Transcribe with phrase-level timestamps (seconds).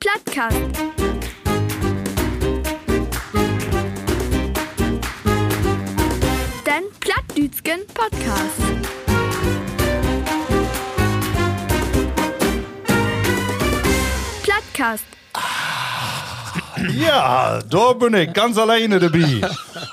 [0.00, 0.56] Plattcast.
[6.64, 8.60] Den Plattdütschen Podcast.
[14.44, 15.17] Plattcast.
[16.86, 19.40] Ja, da bin ich ganz alleine dabei.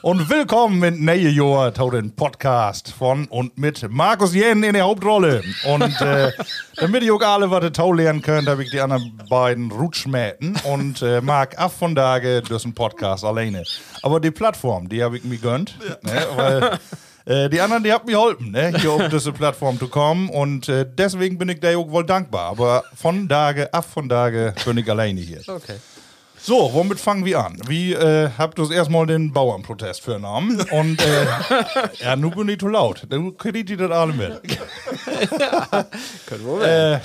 [0.01, 5.41] Und willkommen in neue Jahr den Podcast von und mit Markus Jen in der Hauptrolle.
[5.65, 6.31] Und äh,
[6.75, 11.01] damit ihr auch alle was toll lernen könnt, habe ich die anderen beiden Rutschmäten und
[11.01, 13.63] äh, mag ab von Tage durch einen Podcast alleine.
[14.03, 15.77] Aber die Plattform, die habe ich mir gönnt.
[16.03, 16.79] Ne, weil,
[17.25, 20.29] äh, die anderen, die haben mir geholfen, ne, hier auf diese Plattform zu kommen.
[20.29, 22.51] Und äh, deswegen bin ich da auch wohl dankbar.
[22.51, 25.41] Aber von Tage, ab von Tage bin ich alleine hier.
[25.47, 25.77] Okay.
[26.47, 27.59] So, womit fangen wir an?
[27.65, 30.61] Wie äh, habt ihr erstmal den Bauernprotest vernommen?
[30.69, 31.25] Und äh,
[32.03, 33.01] ja, nun bin ich zu laut.
[33.09, 34.43] Dann kriegt ihr das alle mit.
[36.27, 36.99] Können wir Äh,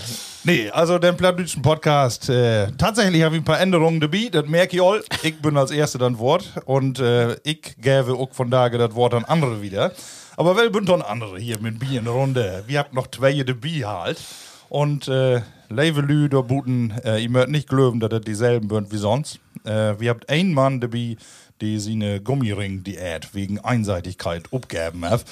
[0.44, 2.28] nee, also den plattdütschen Podcast.
[2.28, 4.28] Äh, tatsächlich habe ich ein paar Änderungen dabei.
[4.30, 5.02] Das merke ich all.
[5.22, 6.52] Ich bin als Erster dann Wort.
[6.66, 9.92] Und äh, ich gebe auch von daher das Wort an andere wieder.
[10.36, 12.64] Aber wer bin dann andere hier mit Bier in der Runde?
[12.66, 14.18] Wir habt noch zwei dabei halt.
[14.70, 18.92] Und äh, Leve Lü, da Buten, äh, ihr mögt nicht glauben, dass das dieselben sind
[18.92, 19.40] wie sonst.
[19.64, 21.16] Äh, wir habt einen Mann dabei,
[21.60, 25.24] die seine Gummiring-Diät wegen Einseitigkeit abgeben hat.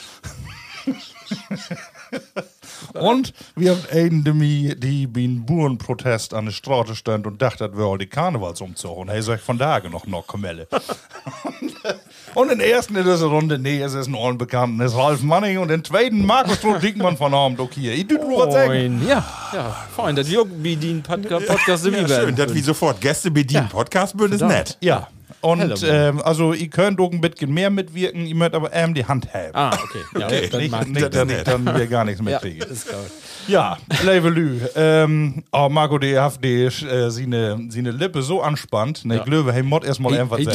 [2.95, 7.79] Und wir haben einen, dabei, die beim Burenprotest an der Straße stand und dachte, das
[7.79, 8.97] wäre die Karnevalsumzug.
[8.97, 10.69] Und er sagt, von daher noch noch Kamelle.
[12.35, 15.59] und den ersten in dieser Runde, nee, es ist ein Unbekannten, es ist Ralf Manning.
[15.59, 17.81] Und den zweiten, Markus Dickmann von Abend, okay.
[17.81, 17.95] hier.
[17.95, 19.03] Ich tut nur was sagen.
[19.07, 20.17] Ja, ja, fein.
[20.17, 23.69] Das Jörg wie Podca Podcast im Ja, schön, dass wir sofort Gäste bedienen.
[23.69, 24.77] Podcast wird ist nett.
[24.81, 25.09] Ja.
[25.41, 29.05] Und ähm, also, ihr könnt auch ein bisschen mehr mitwirken, ihr mögt aber ähm, die
[29.05, 29.51] Hand haben.
[29.55, 30.01] Ah, okay.
[30.19, 30.49] Ja, Okay.
[30.51, 31.47] dann nicht, nicht, ich nett.
[31.47, 32.65] dann wir gar nichts Ja, mitkriege.
[32.65, 33.01] ist klar.
[33.47, 34.61] Ja, Levelü.
[34.75, 39.05] Ähm, oh, Marco, die hat die, äh, seine, seine Lippe so anspannt.
[39.05, 40.49] Ne, ich glaube, hey, Mod erstmal einfach ich.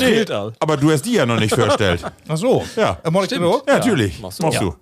[0.59, 2.03] Aber du hast die ja noch nicht vorgestellt.
[2.27, 2.63] Ach so.
[2.75, 2.97] Ja.
[3.03, 3.39] Äh, Mod ich?
[3.39, 4.19] Ja, natürlich.
[4.21, 4.43] machst du.
[4.43, 4.65] Machst Ja.
[4.65, 4.75] du.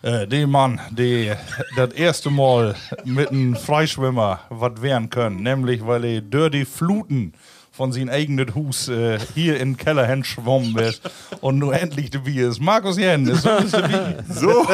[0.00, 1.38] Äh, der Mann, der
[1.76, 5.42] das erste Mal mit einem Freischwimmer was werden können.
[5.42, 7.32] Nämlich, weil er durch die Fluten
[7.78, 11.00] von seinem eigenen Hus äh, hier in den Keller hinschwommen wird
[11.40, 12.60] und nur endlich dabei ist.
[12.60, 14.16] Markus Jen ist so bisschen dabei.
[14.28, 14.64] So.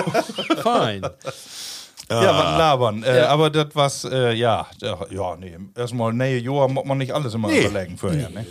[0.63, 1.03] Fein.
[2.11, 3.03] Ja, was labern.
[3.03, 3.29] Äh, Ja.
[3.29, 4.67] Aber das was, äh, ja,
[5.11, 7.65] ja, nee, erstmal, nee, Joa, muss man nicht alles immer Nee.
[7.67, 8.45] überlegen vorher, ne?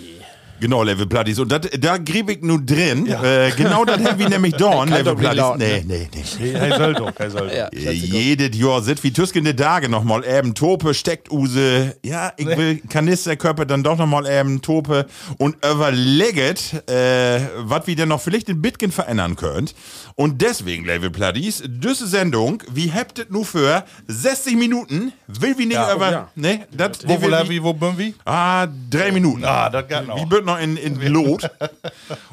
[0.63, 1.39] Genau, Level Platties.
[1.39, 3.05] Und dat, da grieb ich nur drin.
[3.05, 5.37] Äh, genau das haben wir nämlich dorn, Kann Level Platties.
[5.41, 5.83] laut, Nee, ne?
[5.85, 6.23] nee, nee.
[6.39, 7.53] Hey, hey soll doch, hey soll doch.
[7.53, 11.97] Ja, Äh, Jedes Jahr sit wie tuskende Tage nochmal eben Tope, Steckuse.
[12.01, 15.05] Ja, ich will Kanisterkörper dann doch nochmal eben Tope
[15.37, 19.75] und überlegt, äh, was wir denn noch vielleicht in Bitcoin verändern könnt.
[20.15, 25.11] Und deswegen, Level Platties, diese Sendung, wie ihr nur für 60 Minuten?
[25.27, 26.29] Will wir nicht Ja, über, ja.
[26.35, 26.61] ne?
[26.71, 28.13] Dat, Wo, wo, wie- wo bin wir?
[28.25, 29.43] Ah, drei Minuten.
[29.43, 30.23] Ah, das geht noch.
[30.23, 31.49] Wie wird noch in, in Lot.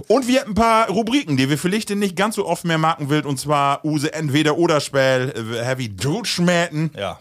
[0.09, 3.11] und wir haben ein paar Rubriken, die wir vielleicht nicht ganz so oft mehr machen
[3.11, 3.25] will.
[3.27, 6.91] Und zwar Use entweder oder Spiel, äh, Heavy Dutschmäten.
[6.97, 7.19] Ja.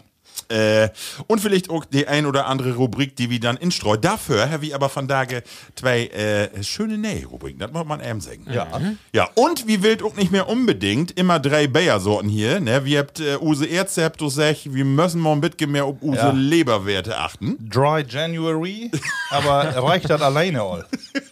[0.50, 0.90] Äh,
[1.26, 4.04] und vielleicht auch die ein oder andere Rubrik, die wir dann instreut.
[4.04, 5.42] Dafür habe ich aber von Tage
[5.76, 7.58] zwei äh, schöne Nähe-Rubriken.
[7.60, 8.46] Das muss man eben sagen.
[8.52, 8.66] Ja.
[9.12, 12.60] Ja, und wie wild auch nicht mehr unbedingt immer drei Bayer-Sorten hier.
[12.60, 12.84] Ne?
[12.84, 16.30] Wir habt äh, Use Erzeptus sech, wir müssen mal ein bisschen mehr auf Use Ja.
[16.32, 17.56] Leberwerte achten.
[17.68, 18.90] Dry January,
[19.30, 20.86] aber reicht das alleine all?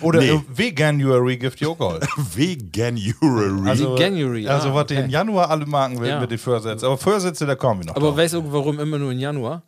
[0.00, 0.30] Oder Nee.
[0.30, 2.00] äh, Veganuary gibt auch all.
[2.34, 3.68] Veganuary.
[3.68, 6.20] Also, Veganuary, also ah, was die im Januar alle machen will Ja.
[6.20, 6.86] mit den Vorsätzen.
[6.86, 7.96] Aber Vorsätze, da kommen wir noch.
[7.96, 8.16] Aber drauf.
[8.16, 9.62] weißt du, warum immer nur im Januar?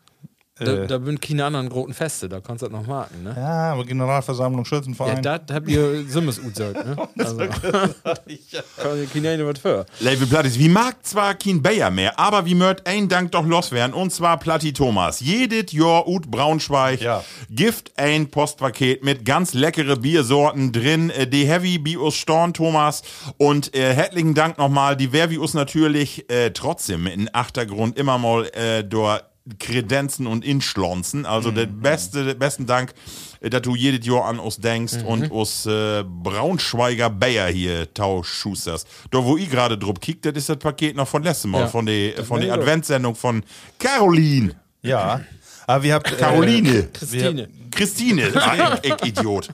[0.56, 0.87] Da, Äh.
[0.87, 3.34] da sind keine anderen großen Feste, da kannst du das noch marken, ne?
[3.36, 5.21] ja, aber Generalversammlung, Ja, Schützenverein.
[5.22, 6.97] das habt ihr Simmes gesagt, ne?
[7.18, 9.84] Also, kann ich keine was für.
[9.98, 13.95] Level Plattis, wie mag zwar kein Bayer mehr, aber wie mört ein Dank doch loswerden,
[13.95, 15.18] und zwar Platti Thomas.
[15.18, 17.24] Jedes Jahr ut Braunschweig Ja.
[17.50, 21.10] gibt ein Postpaket mit ganz leckere Biersorten drin.
[21.10, 23.03] Äh, Die Heavy Bios Storn Thomas
[23.39, 28.84] und äh, herzlichen Dank nochmal, die Vervius natürlich äh, trotzdem in Achtergrund immer mal äh,
[28.84, 29.24] dort
[29.59, 31.27] Kredenzen und Inschlonzen.
[31.27, 32.95] Also der beste, besten Dank,
[33.41, 38.87] äh, dass du jedes Jahr an uns denkst und uns äh, Braunschweiger Bayer hier tauschschusters.
[39.11, 41.67] Da wo ich gerade drauf kickt, das ist das Paket noch von letztem Mal, Ja.
[41.69, 42.55] von der von der.
[42.55, 43.43] Adventssendung von
[43.79, 44.55] Caroline.
[44.83, 45.21] Ja.
[45.66, 46.89] Aber wir habt, äh, Caroline.
[46.93, 47.49] Christine.
[47.71, 48.31] Christine.
[48.37, 49.49] Ah, ich, ich Idiot.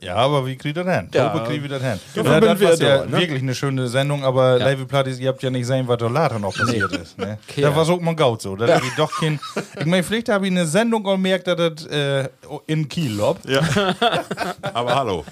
[0.00, 1.08] Ja, aber wie kriegt ihr das hin?
[1.12, 1.28] Ja.
[1.28, 2.00] Tobe kriegt ihr das hin.
[2.14, 3.12] Ja, Ja, das war ja da, ne?
[3.12, 4.68] wirklich eine schöne Sendung, aber Ja.
[4.68, 7.18] Levi Plattis, ihr habt ja nicht gesehen, was da later noch passiert ist.
[7.18, 7.38] Ne?
[7.48, 7.76] Okay, ja.
[7.76, 8.56] war so mal gut so.
[8.56, 9.38] Das hab ich doch kein,
[9.78, 12.28] ich meine, vielleicht habe ich eine Sendung gemerkt, dass das äh,
[12.66, 13.46] in Kiel lobt.
[13.48, 13.60] Ja.
[14.72, 15.24] Aber hallo.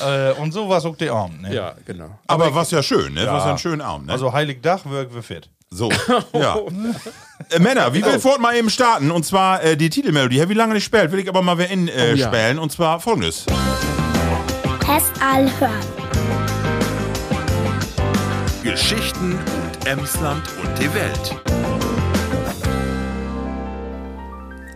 [0.00, 1.42] Äh, und so war es auch der Abend.
[1.42, 1.54] Ne?
[1.54, 2.16] Ja, genau.
[2.28, 3.24] Aber was ja schön, ne?
[3.24, 3.32] Ja.
[3.34, 4.12] Was ja ein schöner Abend, ne?
[4.12, 5.48] Also Heiligdach wirken wir fit.
[5.70, 5.90] so,
[6.34, 6.56] ja.
[7.50, 9.10] äh, Männer, wie will Fort mal eben starten?
[9.10, 10.48] Und zwar äh, die Titelmelodie.
[10.48, 12.28] Wie lange nicht spielt, will ich aber mal wer in äh, Oh, ja.
[12.28, 12.58] spielen.
[12.58, 13.46] Und zwar folgendes.
[14.80, 15.12] Test
[15.60, 15.72] hören.
[18.62, 21.36] Geschichten und Emsland und die Welt.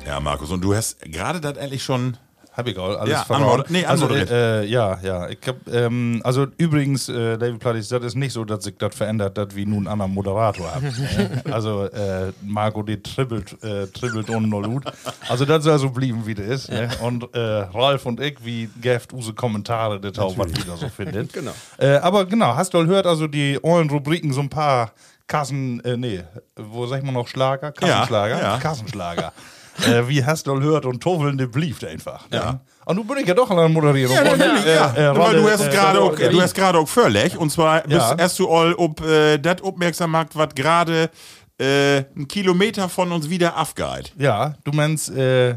[0.06, 2.16] Ja, Markus, und du hast gerade das eigentlich schon.
[2.56, 3.44] Hab ich auch alles Ja, verraten.
[3.62, 4.30] anmod- nee, also, anmoderiert.
[4.30, 5.28] äh, ja, ja.
[5.28, 8.94] Ich hab, ähm, also übrigens, äh, David Plattis, das ist nicht so, dass sich das
[8.94, 10.86] verändert, dass wir nun einen anderen Moderator haben.
[11.16, 11.42] ne?
[11.52, 14.84] Also äh, Marco, die tribbelt, äh, tribbelt ohne null Hut.
[15.28, 16.70] Also das soll so blieben, wie das ist.
[16.70, 16.88] Ne?
[17.02, 21.32] Und äh, Ralf und ich, wie geft use Kommentare, das auch, was wieder so findet.
[21.34, 21.52] Genau.
[21.76, 24.92] Äh, aber genau, hast du gehört, also die ollen Rubriken, so ein paar
[25.26, 26.22] Kassen, äh, nee,
[26.56, 27.72] wo sag ich mal noch Schlager?
[27.72, 28.40] Kassenschlager?
[28.40, 28.58] ja.
[28.58, 29.32] Kassenschlager.
[29.84, 32.28] äh, wie hast du gehört und Tovelnde blieft einfach.
[32.30, 32.36] Ne?
[32.36, 32.60] Ja.
[32.84, 34.14] Und nun bin ich ja doch an der Moderierung.
[34.14, 34.94] Ja, Und, natürlich, äh, ja.
[35.12, 37.36] äh, Weil du hast äh, gerade auch, äh, du hast gerade auch Förlech.
[37.36, 38.14] Und zwar bist Ja.
[38.16, 41.10] erst du all ob äh, das aufmerksam macht, was gerade
[41.58, 44.12] äh, ein Kilometer von uns wieder abgeht.
[44.18, 45.56] Ja, du meinst, äh,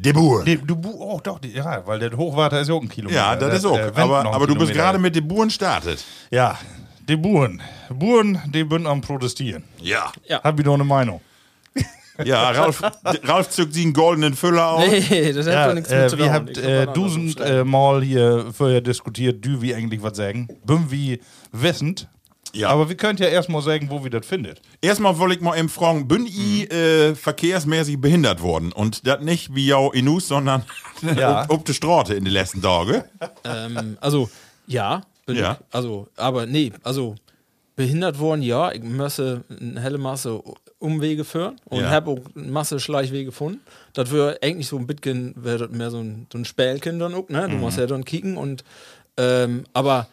[0.00, 0.44] De Boer.
[0.44, 3.18] die, du, bu- oh doch, die, ja, weil der Hochwater ist ja auch ein Kilometer.
[3.18, 3.76] Ja, das ist auch.
[3.76, 6.04] äh, wendet aber einen aber du bist gerade mit den Buren startet.
[6.30, 6.56] Ja,
[7.08, 7.60] die Buren.
[7.90, 9.64] Buren, die sind am Protestieren.
[9.80, 10.12] Ja.
[10.28, 10.40] Ja.
[10.44, 11.20] Hab ich doch eine Meinung.
[12.24, 12.82] Ja, Ralf,
[13.24, 14.84] Ralf zückt sie einen goldenen Füller aus.
[14.90, 16.34] Nee, das hat Ja, doch nichts äh, mit zu wir tun.
[16.34, 17.50] habt Ich hab äh, Umstand.
[17.50, 20.48] äh, Mal hier vorher diskutiert, du wie eigentlich was sagen.
[20.64, 21.20] Bin wie
[21.52, 22.08] wissend.
[22.54, 22.70] Ja.
[22.70, 24.62] Aber wir könnt ja erstmal sagen, wo wir das findet.
[24.80, 28.72] Erstmal wollte ich mal eben fragen, bin ich äh, verkehrsmäßig behindert worden?
[28.72, 30.62] Und das nicht wie jau Inus, sondern
[31.16, 31.42] Ja.
[31.44, 33.04] ob, ob die Straße in den letzten Tagen.
[33.44, 34.30] Ähm, also,
[34.66, 35.52] ja, bin Ja.
[35.60, 35.74] ich.
[35.74, 37.14] Also, aber nee, also
[37.76, 38.72] behindert worden, ja.
[38.72, 40.42] Ich müsse eine helle Masse
[40.80, 41.90] Umwege führen und Ja.
[41.90, 43.60] habe auch eine Masse Schleichwege gefunden.
[43.94, 47.14] Das wäre eigentlich so ein bisschen, wäre das mehr so ein, so ein Spielkind dann
[47.14, 47.48] auch, ne?
[47.48, 48.62] Du musst ja dann kicken und,
[49.16, 50.08] ähm, aber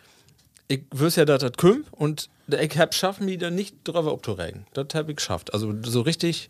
[0.68, 4.66] ich wüsste ja, dass das kommt und ich hab schaffen mich da nicht drüber abzuregen.
[4.74, 5.54] Das habe ich geschafft.
[5.54, 6.50] Also so richtig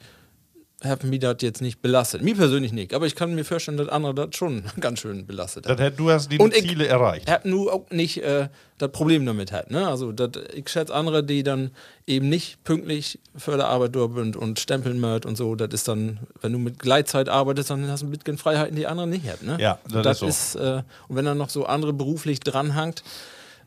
[0.87, 2.21] haben mich das jetzt nicht belastet.
[2.21, 5.67] Mir persönlich nicht, aber ich kann mir vorstellen, dass andere das schon ganz schön belastet
[5.67, 5.81] haben.
[5.81, 7.27] Hat, du hast die Ziele erreicht.
[7.27, 9.71] Er hat nur auch nicht äh, das Problem damit hat.
[9.71, 9.87] Ne?
[9.87, 11.71] Also dat, ich schätze andere, die dann
[12.07, 15.55] eben nicht pünktlich für die Arbeit durch sind und stempeln mört und so.
[15.55, 18.87] Das ist dann, wenn du mit Gleitzeit arbeitest, dann hast du ein bisschen Freiheiten, die
[18.87, 19.45] andere nicht haben.
[19.45, 19.57] Ne?
[19.59, 20.59] Ja, das das ist so.
[20.59, 23.03] ist äh, und wenn dann noch so andere beruflich dranhangt,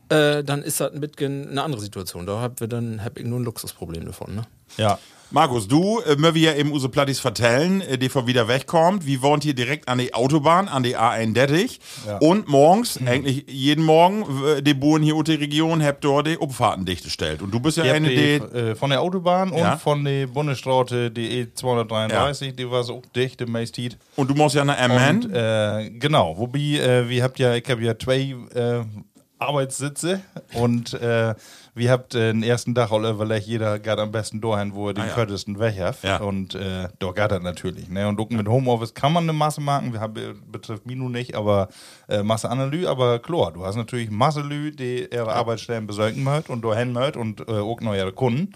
[0.09, 2.25] äh, dann ist das ein bisschen eine andere Situation.
[2.25, 4.35] Da hab wir dann hab ich nur ein Luxusproblem davon.
[4.35, 4.41] Ne?
[4.77, 4.99] Ja.
[5.31, 9.05] Markus, du, äh, wir ja eben Use Plattis vertellen, äh, die von wieder wegkommt.
[9.05, 11.77] Wir wohnt hier direkt an die Autobahn, an die A31.
[12.07, 12.17] Ja.
[12.17, 14.25] Und morgens, eigentlich jeden Morgen,
[14.57, 17.43] äh, die Buren hier in der Region, habt dort die Umfahrten dicht gestellt.
[17.43, 18.57] Und du bist ja Ihr habt eine, die, die.
[18.57, 19.73] äh, von der Autobahn Ja.
[19.73, 23.99] und von der Bundesstraße, die E233, die war so dicht im Meistit.
[24.15, 25.31] Und du musst ja nach Emmen.
[25.31, 28.83] äh, genau, wobei, äh, wir habt ja, ich habe ja zwei äh,
[29.39, 30.21] Arbeitssitze
[30.53, 31.33] und äh,
[31.75, 34.93] wir habt äh, den ersten Tag all überlegt, jeder geht am besten dahin, wo er
[34.93, 35.13] den Ah, ja.
[35.13, 36.03] kürzesten Weg hat.
[36.03, 36.17] Ja.
[36.17, 37.87] Und äh, da geht er natürlich.
[37.89, 38.07] Ne?
[38.07, 41.35] Und auch mit Homeoffice kann man eine Masse machen, wir haben, betrifft mich nun nicht,
[41.35, 41.69] aber
[42.09, 46.49] äh, Masse Analy, aber klar, du hast natürlich Masse Lü, die ihre Arbeitsstellen besorgen möcht
[46.49, 48.53] und dahin möcht und äh, auch noch ihre Kunden.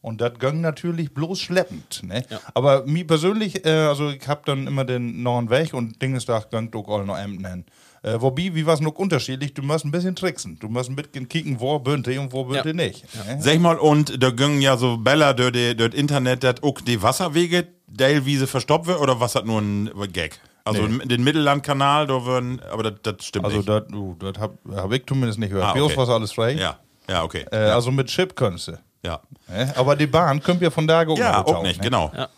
[0.00, 2.02] Und das ging natürlich bloß schleppend.
[2.04, 2.24] Ne?
[2.54, 6.72] Aber mir persönlich, äh, also ich hab dann immer den neuen Weg und Dingestag ging
[6.74, 7.64] auch all noch Emden hin.
[8.02, 9.52] Äh, wobei, wie war es noch unterschiedlich?
[9.52, 10.58] Du musst ein bisschen tricksen.
[10.58, 12.74] Du musst ein bisschen kicken, wo bündte und wo bündte Ja.
[12.74, 13.04] nicht.
[13.26, 13.38] ne?
[13.40, 17.68] Sag mal, und da gingen ja so Bella durch das Internet, dass auch die Wasserwege
[17.96, 20.40] teilweise verstoppt wird, oder was hat nur ein Gag?
[20.64, 21.04] Also Nee.
[21.06, 23.68] den Mittellandkanal, da würden, aber das, stimmt Also, nicht.
[23.68, 25.66] das uh, das hab, hab ich zumindest nicht gehört.
[25.66, 26.06] Ah, Bei uns okay.
[26.06, 26.52] war alles frei.
[26.52, 26.78] ja,
[27.08, 27.44] ja, okay.
[27.50, 28.72] Äh, Also mit Chip könntest du.
[29.04, 29.20] ja.
[29.48, 29.72] Ne?
[29.76, 31.84] Aber die Bahn kommt ja von da auch Ja, noch auch tauchen, nicht, ne?
[31.84, 32.12] genau.
[32.16, 32.28] Ja.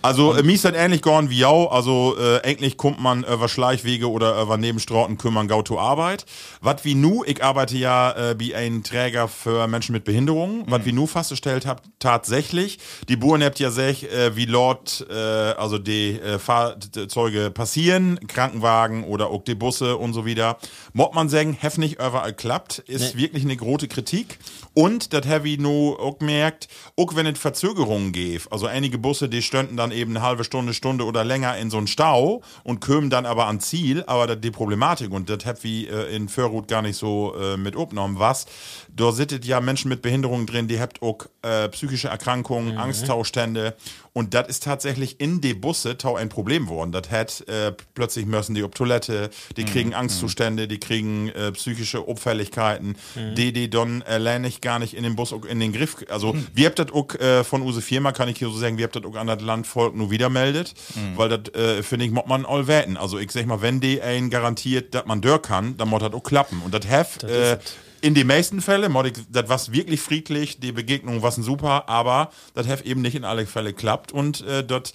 [0.00, 1.66] Also, äh, mir ist das ähnlich gegangen wie jau.
[1.66, 6.24] Also, äh, eigentlich kommt man über Schleichwege oder über Nebenstraßen kümmern gau zur Arbeit.
[6.60, 10.62] Was wie nu, ich arbeite ja äh, wie ein Träger für Menschen mit Behinderungen.
[10.68, 12.78] Was wie nu festgestellt hab, tatsächlich,
[13.08, 19.02] die Buren habt ja sech, äh, wie Lord, äh, also die äh, Fahrzeuge passieren, Krankenwagen
[19.02, 20.58] oder auch die Busse und so wieder.
[20.92, 24.38] Mod man sagen, hef nicht überall klappt, ist wirklich eine große Kritik.
[24.74, 29.42] Und das ich nur auch gemerkt, auch wenn es Verzögerungen gibt, also einige Busse, die
[29.42, 33.10] stünden dann eben eine halbe Stunde, Stunde oder länger in so einen Stau und kämen
[33.10, 36.82] dann aber an Ziel, aber die Problematik und das habe ich äh, in Förrut gar
[36.82, 38.46] nicht so äh, mit aufgenommen, was,
[38.94, 43.74] da sittet ja Menschen mit Behinderungen drin, die habt auch äh, psychische Erkrankungen, Angstzustände
[44.18, 46.90] Und das ist tatsächlich in die Busse tau ein Problem geworden.
[46.90, 52.00] Das hat äh, plötzlich müssen die auf Toilette, die kriegen Angstzustände, die kriegen äh, psychische
[52.00, 52.96] Auffälligkeiten,
[53.36, 56.04] die die dann allein gar nicht in den Bus in den Griff.
[56.08, 58.86] Also wir habt das auch äh, von Use Firma, kann ich hier so sagen, wir
[58.86, 60.74] habt das auch an das Landvolk nur wieder meldet,
[61.14, 62.96] weil das äh, finde ich, muss man all werten.
[62.96, 66.12] Also ich sag mal, wenn die einen garantiert, dass man dör kann, dann muss das
[66.12, 66.60] auch klappen.
[66.64, 67.58] Und das heft äh,
[68.00, 68.92] in den meisten Fällen,
[69.30, 73.46] das war wirklich friedlich, die Begegnung war super, aber das hat eben nicht in alle
[73.46, 74.92] Fälle klappt und äh, das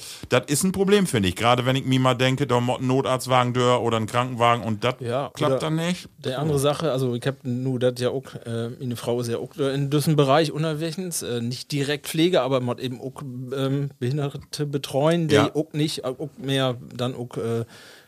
[0.48, 1.36] ist ein Problem, finde ich.
[1.36, 4.96] Gerade wenn ich mir mal denke, da ein Notarztwagen dör oder ein Krankenwagen und das
[5.00, 6.08] Ja, klappt dann nicht.
[6.18, 9.38] Der andere Sache, also ich habe nur das ja auch, äh, meine Frau ist ja
[9.38, 14.66] auch in diesem Bereich unterwegs, äh, nicht direkt Pflege, aber man eben auch ähm, Behinderte
[14.66, 15.56] betreuen, die Ja.
[15.56, 17.66] auch nicht auch mehr dann auch, äh,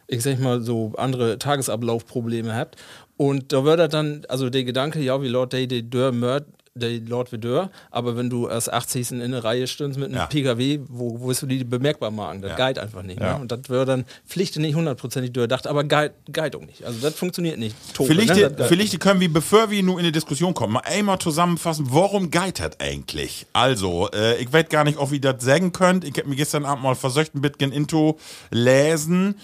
[0.07, 2.75] ich sag mal, so andere Tagesablaufprobleme hat.
[3.17, 6.45] Und da wird er dann, also der Gedanke, ja, wie Lord Day, die Dörr mörd,
[6.77, 9.11] der Lord Dörr, aber wenn du als 80.
[9.11, 10.25] in eine Reihe stehst mit einem Ja.
[10.25, 12.41] PKW, wo, wo ist du die bemerkbar machen?
[12.41, 12.67] Das Ja.
[12.67, 13.21] geht einfach nicht.
[13.21, 13.35] Ja.
[13.35, 13.41] Ne?
[13.41, 16.83] Und das wäre dann Pflicht nicht hundertprozentig durchdacht, aber auch nicht.
[16.83, 17.77] Also das funktioniert nicht.
[17.93, 18.65] Tobe, Vielleicht, ne?
[18.67, 22.81] Vielleicht können wir, bevor wir nun in die Diskussion kommen, mal einmal zusammenfassen, warum geitert
[22.81, 23.45] eigentlich?
[23.53, 26.03] Also, äh, ich weiß gar nicht, ob ihr das sagen könnt.
[26.03, 28.17] Ich habe mir gestern Abend mal versucht, ein bisschen into
[28.51, 29.35] lesen.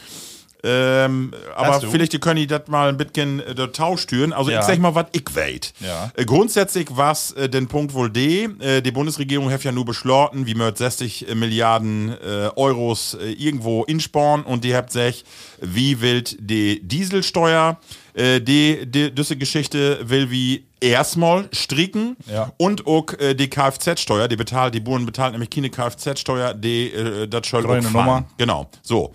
[0.63, 4.31] Ähm, aber vielleicht können die das mal ein bisschen äh, der Tausch stüren.
[4.33, 4.59] Also Ja.
[4.59, 5.73] ich sag mal, was ich weiß.
[5.79, 6.11] Ja.
[6.15, 8.49] Äh, grundsätzlich was äh, den Punkt wohl D.
[8.59, 13.83] Äh, die Bundesregierung hat ja nur beschlossen, wie man 60 Milliarden äh, Euros äh, irgendwo
[13.85, 15.25] insporn und die habt sich,
[15.61, 17.79] wie wild die Dieselsteuer,
[18.13, 22.51] äh, die, die diese Geschichte will wie erstmal stricken Ja.
[22.57, 27.27] und auch äh, die Kfz-Steuer, die bezahlt, die Buren bezahlt nämlich keine Kfz-Steuer, die äh,
[27.27, 28.25] das soll auch Nummer.
[28.37, 29.13] Genau, so.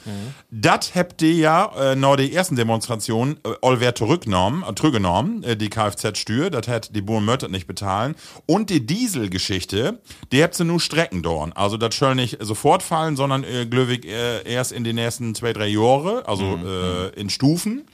[0.50, 5.56] Das habt ihr ja äh, nach der ersten Demonstration äh, allwer zurückgenommen, äh, zurückgenommen, äh,
[5.56, 8.14] die Kfz-Steuer, das hat die Buren möchtet nicht bezahlen.
[8.46, 9.98] Und die Dieselgeschichte,
[10.30, 11.52] die habt ihr nur Strecken dorn.
[11.52, 15.52] Also das soll nicht sofort fallen, sondern äh, glücklich äh, erst in den nächsten zwei,
[15.52, 17.86] drei Jahre, also äh, in Stufen.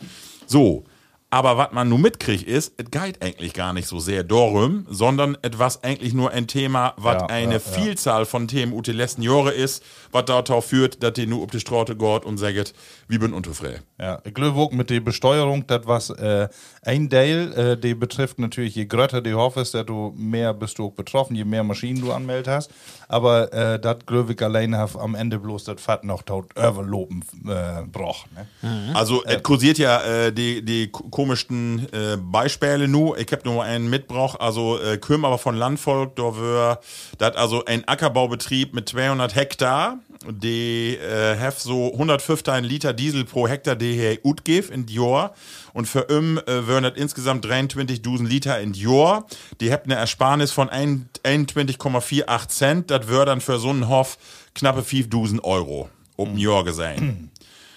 [0.47, 0.85] So.
[1.33, 5.39] Aber was man nun mitkriegt ist, es geht eigentlich gar nicht so sehr darum, sondern
[5.41, 7.59] etwas eigentlich nur ein Thema, was Ja, eine ja, ja.
[7.59, 11.61] Vielzahl von Themen ut letzten Jahre ist, was darauf führt, dass die nur auf die
[11.61, 12.75] Straße geht und sagt,
[13.09, 13.81] wie bin unzufrieden.
[13.99, 16.49] Ja, ich glaube mit der Besteuerung, das was äh,
[16.83, 20.89] ein Teil, äh, die betrifft natürlich, je größer die Hoff ist, desto mehr bist du
[20.89, 22.71] auch betroffen, je mehr Maschinen du anmeldet hast.
[23.09, 27.25] Aber äh, das glaube ich alleine hat am Ende bloß das Fett noch tot überloben
[27.49, 28.27] äh, braucht.
[28.35, 28.93] Ne?
[28.95, 30.91] Also, es kursiert ja äh, die, die
[31.23, 33.17] komischsten äh, Beispiele nur.
[33.17, 36.81] Ich habe nur einen Mitbrauch, also äh, Küm aber von Landvolk, da wär
[37.19, 39.99] das also ein Ackerbaubetrieb mit 200 Hektar,
[40.29, 45.33] die äh, so 115 Liter Diesel pro Hektar, die hier gut gibt in Jahr.
[45.75, 49.25] Und für ihm äh, wären das insgesamt 23.000 Liter in Jahr.
[49.61, 52.91] Die habt eine Ersparnis von ein- 21,48 Cent.
[52.91, 54.19] Das wäre dann für so einen Hof
[54.57, 55.88] knappe 5.000 Euro.
[56.17, 57.31] Um ein Jahr gesehen.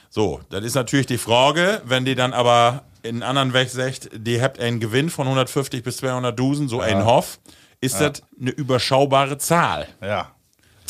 [0.09, 4.41] So, das ist natürlich die Frage, wenn die dann aber in anderen Weg sagt, die
[4.41, 7.39] habt einen Gewinn von 150 bis 200.000, so ein Hof,
[7.81, 9.87] ist das eine überschaubare Zahl.
[10.01, 10.31] Ja.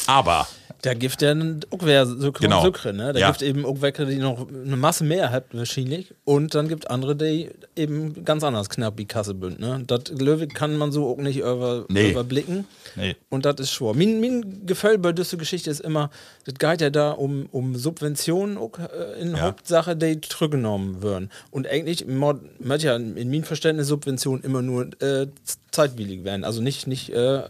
[0.07, 0.47] Aber,
[0.85, 1.33] Da gibt ja
[1.71, 2.63] auch wer so Genau.
[2.63, 3.11] Sucre, ne?
[3.11, 3.31] Da Ja.
[3.31, 6.13] gibt eben auch welche, die noch eine Masse mehr hat wahrscheinlich.
[6.25, 9.81] Und dann gibt andere, die eben ganz anders knapp wie Kasse bünd, ne?
[9.87, 12.11] Das Löwe kann man so auch nicht über, Nee.
[12.11, 12.65] überblicken.
[12.95, 13.15] Nee.
[13.29, 13.93] Und das ist schwer.
[13.95, 16.11] Mein, mein Gefühl bei dieser Geschichte ist immer,
[16.45, 19.41] das geht ja da um, um Subventionen auch, äh, in Ja.
[19.41, 21.31] Hauptsache, die zurückgenommen werden.
[21.49, 25.25] Und eigentlich möchte ja in meinem Verständnis Subventionen immer nur äh,
[25.71, 26.43] zeitwillig werden.
[26.43, 27.41] Also nicht, nicht äh,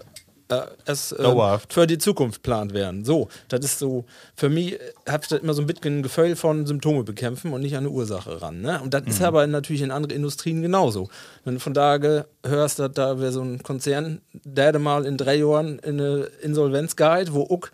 [0.49, 1.73] äh, es äh, Dauerhaft.
[1.73, 3.03] für die Zukunft plant werden.
[3.03, 6.65] So, das ist so, für mich hat das immer so ein bisschen ein Gefühl von
[6.65, 8.61] Symptome bekämpfen und nicht an eine Ursache ran.
[8.61, 8.79] Ne?
[8.81, 11.09] Und das ist aber natürlich in anderen Industrien genauso.
[11.43, 11.99] Wenn du von da
[12.45, 16.95] hörst, dass da wäre so ein Konzern, der mal in drei Jahren in eine Insolvenz
[16.95, 17.69] geht, wo auch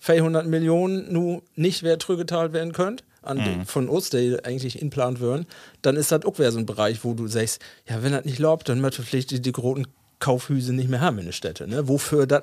[0.00, 5.20] 400 Millionen nu nicht wer zurückgezahlt werden könnt, an die, von uns, die eigentlich inplant
[5.20, 5.46] würden,
[5.82, 8.38] dann ist das auch wieder so ein Bereich, wo du sagst, ja, wenn das nicht
[8.38, 9.86] läuft, dann möchte vielleicht die, die großen
[10.18, 11.66] Kaufhüse nicht mehr haben in der Städte.
[11.68, 11.88] Ne?
[11.88, 12.42] Wofür das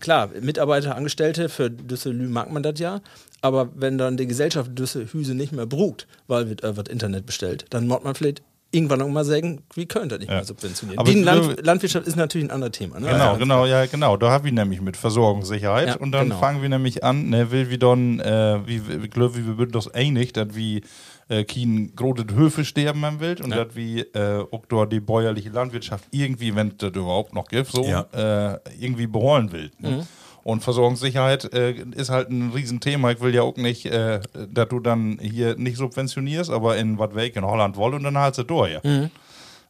[0.00, 3.00] klar, Mitarbeiter, Angestellte, für Düsseldorf mag man das ja,
[3.40, 7.64] aber wenn dann die Gesellschaft Düsseldorf nicht mehr brugt, weil wird äh, wird Internet bestellt,
[7.70, 8.42] dann muss man vielleicht
[8.72, 10.36] irgendwann auch mal sagen, wie könnte das nicht Ja.
[10.36, 10.98] mehr subventionieren.
[10.98, 13.00] Aber Die ich Land, Landwirtschaft ist natürlich ein anderes Thema.
[13.00, 13.06] Ne?
[13.06, 14.16] Genau, Also, genau, ja, genau.
[14.16, 15.88] Da haben wir nämlich mit Versorgungssicherheit.
[15.88, 16.40] Ja, und dann genau.
[16.40, 19.88] fangen wir nämlich an, ne, will wir dann, äh, wie, ich glaube, wir würden uns
[19.88, 20.80] einig, dass wir
[21.28, 23.64] äh, kein großes Höfe sterben haben will und Ja.
[23.64, 27.68] dass wir äh, auch dort die bäuerliche Landwirtschaft irgendwie, wenn es das überhaupt noch gibt,
[27.70, 28.06] so Ja.
[28.54, 29.70] äh, irgendwie beholen will.
[29.78, 29.90] Ne?
[29.90, 30.02] Mhm.
[30.44, 33.10] Und Versorgungssicherheit äh, ist halt ein Riesenthema.
[33.10, 37.16] Ich will ja auch nicht, äh, dass du dann hier nicht subventionierst, aber in was
[37.16, 38.78] weg in Holland woll und dann halt sie durch.
[38.84, 39.08] Ja.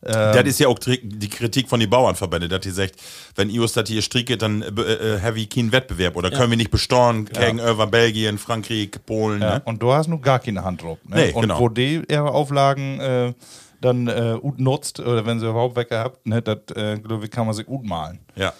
[0.02, 0.08] Mhm.
[0.12, 2.94] das ist ja auch die Kritik von den Bauernverbänden, dass die sagt,
[3.34, 6.56] wenn IOS das hier strickt, dann äh, äh, have ich keinen Wettbewerb oder können wir
[6.56, 9.40] nicht besteuern gegenüber Belgien, Frankreich, Polen.
[9.42, 9.62] Ja, Ne?
[9.64, 10.98] und du hast nur gar keine Hand drauf.
[11.08, 11.16] Ne?
[11.16, 11.58] Nee, und genau.
[11.60, 13.32] wo die ihre Auflagen äh,
[13.80, 17.30] dann äh, gut nutzt, oder wenn sie überhaupt weg habt, ne, das äh, glaube ich,
[17.30, 18.18] kann man sich gut malen.
[18.34, 18.52] Ja.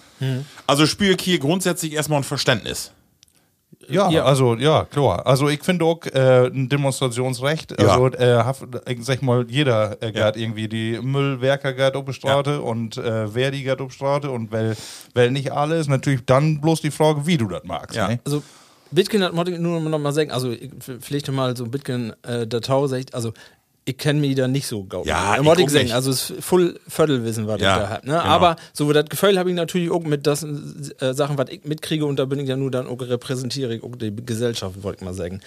[0.65, 2.91] Also spüre ich hier grundsätzlich erstmal ein Verständnis.
[3.89, 4.23] Ja, Ja.
[4.25, 5.25] also ja, klar.
[5.25, 7.71] Also ich finde auch äh, ein Demonstrationsrecht.
[7.79, 7.87] Ja.
[7.87, 12.13] Also äh, haf, ich sag mal, jeder äh, geht irgendwie die Müllwerker geht auf die
[12.13, 14.75] Straße und äh, wer die geht auf die Straße und weil,
[15.13, 17.95] weil nicht alle ist natürlich dann bloß die Frage, wie du das magst.
[17.95, 18.07] Ja.
[18.09, 18.19] Ne?
[18.25, 18.43] Also
[18.91, 20.69] Bitcoin hat wollte ich nur noch mal sagen, also ich,
[21.01, 23.33] vielleicht mal so Bitcoin äh, der Tau sagt, also
[23.87, 25.05] ich kenne mich da nicht so gut.
[25.05, 25.93] Ja, ich ich nicht.
[25.93, 28.05] also es ist voll Viertelwissen, was Ja, ich da habe.
[28.07, 28.13] Ne?
[28.13, 28.23] genau.
[28.25, 32.05] Aber so das Gefühl habe ich natürlich auch mit das äh, Sachen, was ich mitkriege
[32.05, 35.05] und da bin ich ja nur dann auch repräsentiere ich auch die Gesellschaft, wollte ich
[35.05, 35.39] mal sagen.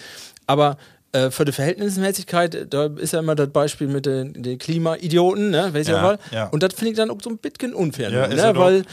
[0.47, 0.77] Aber
[1.11, 5.73] äh, für die Verhältnismäßigkeit, da ist ja immer das Beispiel mit den, den Klimaidioten, ne?
[5.73, 6.47] Weiß Ja, ja.
[6.47, 8.55] Und das finde ich dann auch so ein bisschen unfair, Ja, ne?
[8.57, 8.85] weil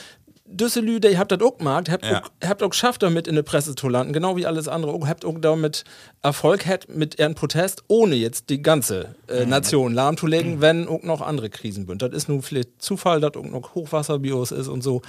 [0.51, 2.23] Düsselü, ihr habt das auch gemacht, habt, Ja.
[2.23, 4.93] auch, habt auch geschafft damit in der Presse zu landen, genau wie alles andere.
[4.93, 5.85] Auch, habt auch damit
[6.23, 9.51] Erfolg hat mit ihren Protest, ohne jetzt die ganze äh, Mhm.
[9.51, 12.01] Nation lahmzulegen, wenn auch noch andere Krisen sind.
[12.03, 15.03] Das ist nun vielleicht Zufall, dass auch noch Hochwasserbios ist und so.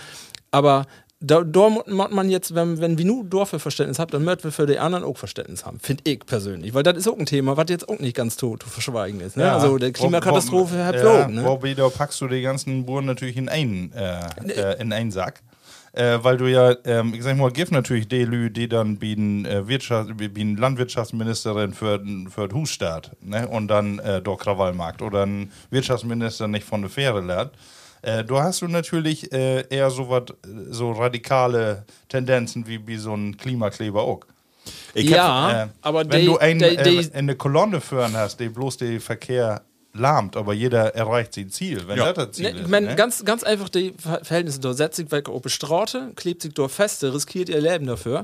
[0.51, 0.86] Aber
[1.21, 4.51] da, da muss man jetzt, wenn, wenn wir nur Dorfe Verständnis habt, dann möchten wir
[4.51, 5.79] für die anderen auch Verständnis haben.
[5.79, 6.73] Finde ich persönlich.
[6.73, 9.35] Weil das ist auch ein Thema, was jetzt auch nicht ganz tot zu verschweigen ist.
[9.35, 9.43] Ne?
[9.51, 11.27] also der Klimakatastrophe ihr ja.
[11.27, 11.43] Ne?
[11.45, 15.41] Wobei, da packst du die ganzen Buren natürlich in einen, äh, äh, in einen Sack.
[15.91, 19.43] Äh, weil du ja, ähm, ich sag mal, gibt natürlich die Lü, die dann bieten
[19.45, 23.47] äh, Wirtschaft, bieten Landwirtschaftsministerin für, den- für den Husstaat, ne?
[23.47, 27.51] Und dann äh, doch Krawallmarkt oder ein Wirtschaftsminister nicht von der Fähre lernt.
[28.01, 30.23] Äh, du hast du natürlich äh, eher so was,
[30.69, 34.21] so radikale Tendenzen wie, wie so ein Klimakleber auch.
[34.93, 38.39] Ich ja, Äh, aber wenn die, du ein, die, äh, die, eine Kolonne führen hast,
[38.39, 39.61] die bloß den Verkehr
[39.93, 42.13] lahmt, aber jeder erreicht sein Ziel, wenn Ja.
[42.13, 42.61] das das Ziel Ne, ist.
[42.65, 42.95] ich mein, ne?
[42.95, 44.59] ganz, ganz einfach die Ver- Verhältnisse.
[44.59, 48.23] Da setzt sich weg auf die Straße, klebt sich dort fest, riskiert ihr Leben dafür.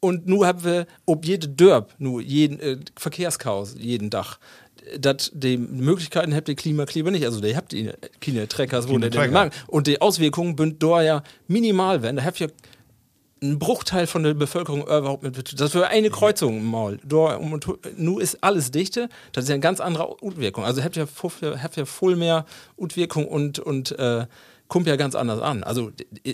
[0.00, 4.36] Und nun haben wir, ob jede Dörp, nur jeden äh, Verkehrschaos jeden Tag.
[4.98, 7.24] Dat die Möglichkeiten habt ihr Klimakleber nicht.
[7.24, 7.90] Also, ihr habt die
[8.20, 9.52] keine Treckers, wo der den mag.
[9.66, 12.16] Und die Auswirkungen sind da ja minimal werden.
[12.16, 12.50] Da habt ihr
[13.42, 15.60] ein Bruchteil von der Bevölkerung überhaupt mit.
[15.60, 16.98] Das für eine Kreuzung mal.
[17.04, 17.58] Da, um,
[17.96, 19.08] nu ist alles dichte.
[19.32, 20.64] Das ist ja eine ganz andere Utwirkung.
[20.64, 21.06] Also habt ihr
[21.62, 24.26] habt ihr voll mehr Utwirkung und, und äh,
[24.68, 25.62] kommt ja ganz anders an.
[25.64, 25.90] Also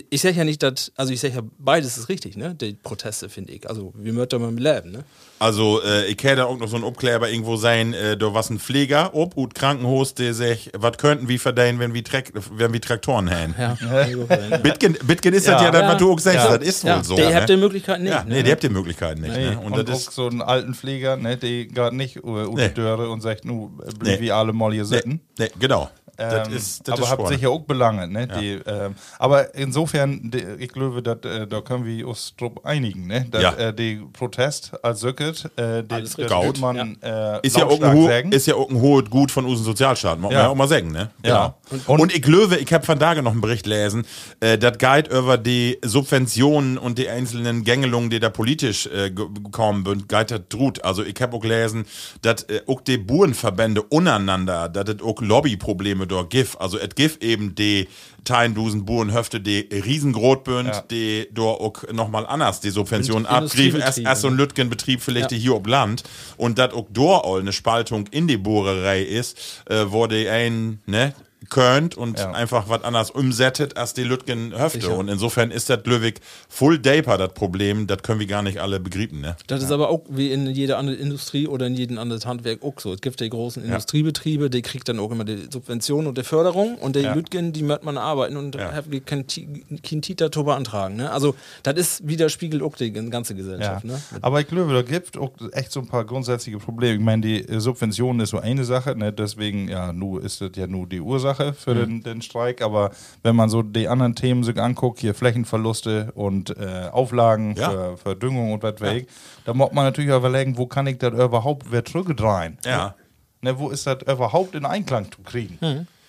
[0.09, 2.55] ich, sage ja nicht, dass, also ich sage ja, beides ist richtig, ne?
[2.55, 3.69] Die Proteste, finde ich.
[3.69, 5.03] Also wir möchten mal leben, ne?
[5.39, 8.59] Also, äh, ich hätte auch noch so ein Obkleber irgendwo sein, äh, da was ein
[8.59, 12.79] Pfleger, ob, und Krankenhaus, der sagt, was könnten wir verdienen, wenn wir, Track, wenn wir
[12.79, 13.53] Traktoren haben?
[13.59, 13.75] Ja.
[14.63, 15.69] Bitcoin, Bitcoin ist das Ja.
[15.71, 15.87] das, Ja.
[15.89, 16.57] was du auch sagst, Ja.
[16.57, 17.15] das ist wohl ja, so.
[17.15, 17.35] die ne?
[17.35, 18.13] habt ihr Möglichkeiten nicht.
[18.13, 18.43] ja, nee, ne?
[18.43, 19.35] die habt ihr Möglichkeiten nicht.
[19.35, 19.49] Nee.
[19.49, 19.59] Ne?
[19.59, 22.67] Und, Und, das auch ist, so einen alten Pfleger, ne, die gerade nicht uh, Nee.
[22.67, 22.69] nee.
[22.69, 23.69] Döre und sagt, nu,
[23.99, 24.19] blieb Nee.
[24.21, 25.19] wie alle mal hier sitzen.
[25.37, 25.89] nee, genau.
[26.17, 28.27] Das Ähm, ist, das aber habt sicher auch Belange, ne?
[28.27, 33.07] Die, ähm, aber insofern, die, ich glaube, dat, äh, da können wir uns drauf einigen,
[33.07, 33.25] ne?
[33.31, 33.53] Dat, Ja.
[33.53, 38.47] äh, die Protest als Söcket, äh, das wird man äh, Ist ja, auch ein ist
[38.47, 40.43] ja auch ein hohes Gut von unseren Sozialstaat, muss man Ja.
[40.45, 41.09] ja auch mal sagen, ne?
[41.25, 41.55] Ja.
[41.87, 44.05] Und, und, ich glaube, ich habe von da noch einen Bericht lesen,
[44.39, 49.83] äh, das Guide über die Subventionen und die einzelnen Gängelungen, die da politisch äh, gekommen
[49.85, 50.83] sind, Guide hat drut.
[50.83, 51.85] Also ich habe auch gelesen,
[52.21, 56.59] dass äh, auch die Burenverbände untereinander, dass es auch Lobbyprobleme dort gibt.
[56.59, 57.87] Also es gibt eben die
[58.23, 60.81] Teindusen Burenhöfte, die riesengroß sind, Ja.
[60.89, 63.81] die dort auch nochmal anders die Subventionen abgriffen.
[63.81, 65.37] Erst, erst so ein Lütgenbetrieb vielleicht Ja.
[65.37, 66.03] hier ob Land
[66.37, 69.37] und dat auch dort all eine Spaltung in die Bohrerei ist,
[69.69, 71.13] äh, wo die ein, ne,
[71.53, 72.31] könnt und Ja.
[72.31, 74.81] einfach was anders umsettet als die Lütgen Höfte.
[74.81, 74.97] Sicher.
[74.97, 78.79] Und insofern ist das Löwig full Daper das Problem, das können wir gar nicht alle
[78.79, 79.35] begrieben, ne?
[79.47, 82.79] Das ist aber auch wie in jeder anderen Industrie oder in jedem anderen Handwerk auch
[82.79, 82.93] so.
[82.93, 86.75] Es gibt die großen Industriebetriebe, die kriegt dann auch immer die Subvention und die Förderung
[86.79, 87.13] und die Ja.
[87.13, 88.73] Lütgen, die möchte man arbeiten und Ja.
[88.73, 90.95] haben kein, kein Tita beantragen.
[90.95, 91.11] Ne?
[91.11, 93.37] Also das ist widerspiegelt auch die ganze Ja.
[93.37, 93.85] Gesellschaft.
[93.85, 94.01] Ne?
[94.21, 96.95] Aber ich glaube, da gibt auch echt so ein paar grundsätzliche Probleme.
[96.95, 99.13] Ich meine, die äh, Subvention ist so eine Sache, ne?
[99.13, 102.91] deswegen, ja, nu ist das ja nur die Ursache für den, den Streik, aber
[103.23, 107.69] wenn man so die anderen Themen sich anguckt, hier Flächenverluste und äh, Auflagen Ja.
[107.69, 109.07] für, für Düngung und was weg,
[109.43, 112.57] da muss man natürlich überlegen, wo kann ich das überhaupt wieder zurückdrehen?
[112.65, 112.95] Ja.
[113.41, 115.57] Ne, wo ist das überhaupt in Einklang zu kriegen?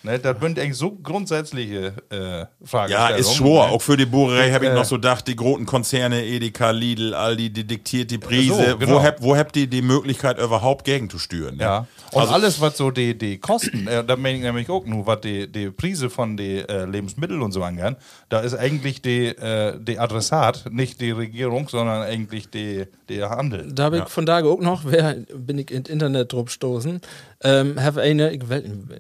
[0.05, 2.91] Ne, das sind eigentlich so grundsätzliche äh, Fragestellungen.
[2.91, 3.67] Ja, ist schwor.
[3.69, 3.73] ne?
[3.73, 7.15] Auch für die Bohrerei habe ich Äh, noch so gedacht, die großen Konzerne, Edeka, Lidl,
[7.15, 8.71] Aldi, die diktiert die Preise.
[8.73, 8.93] So, genau.
[8.97, 11.57] Wo habt wo habt ihr die Möglichkeit überhaupt gegen zu steuern?
[11.57, 11.63] Ne?
[11.63, 11.87] Ja.
[12.13, 15.07] Und Also- alles, was so die, die Kosten, äh, da meine ich nämlich auch nur,
[15.07, 17.97] was die, die Preise von den äh, Lebensmitteln und so angeht,
[18.29, 23.73] da ist eigentlich die, äh, die Adressat, nicht die Regierung, sondern eigentlich die, der Handel.
[23.73, 27.01] Da habe ich von da auch noch, wer bin ich ins Internet drauf stoßen,
[27.45, 28.41] ähm, habe eine, ich,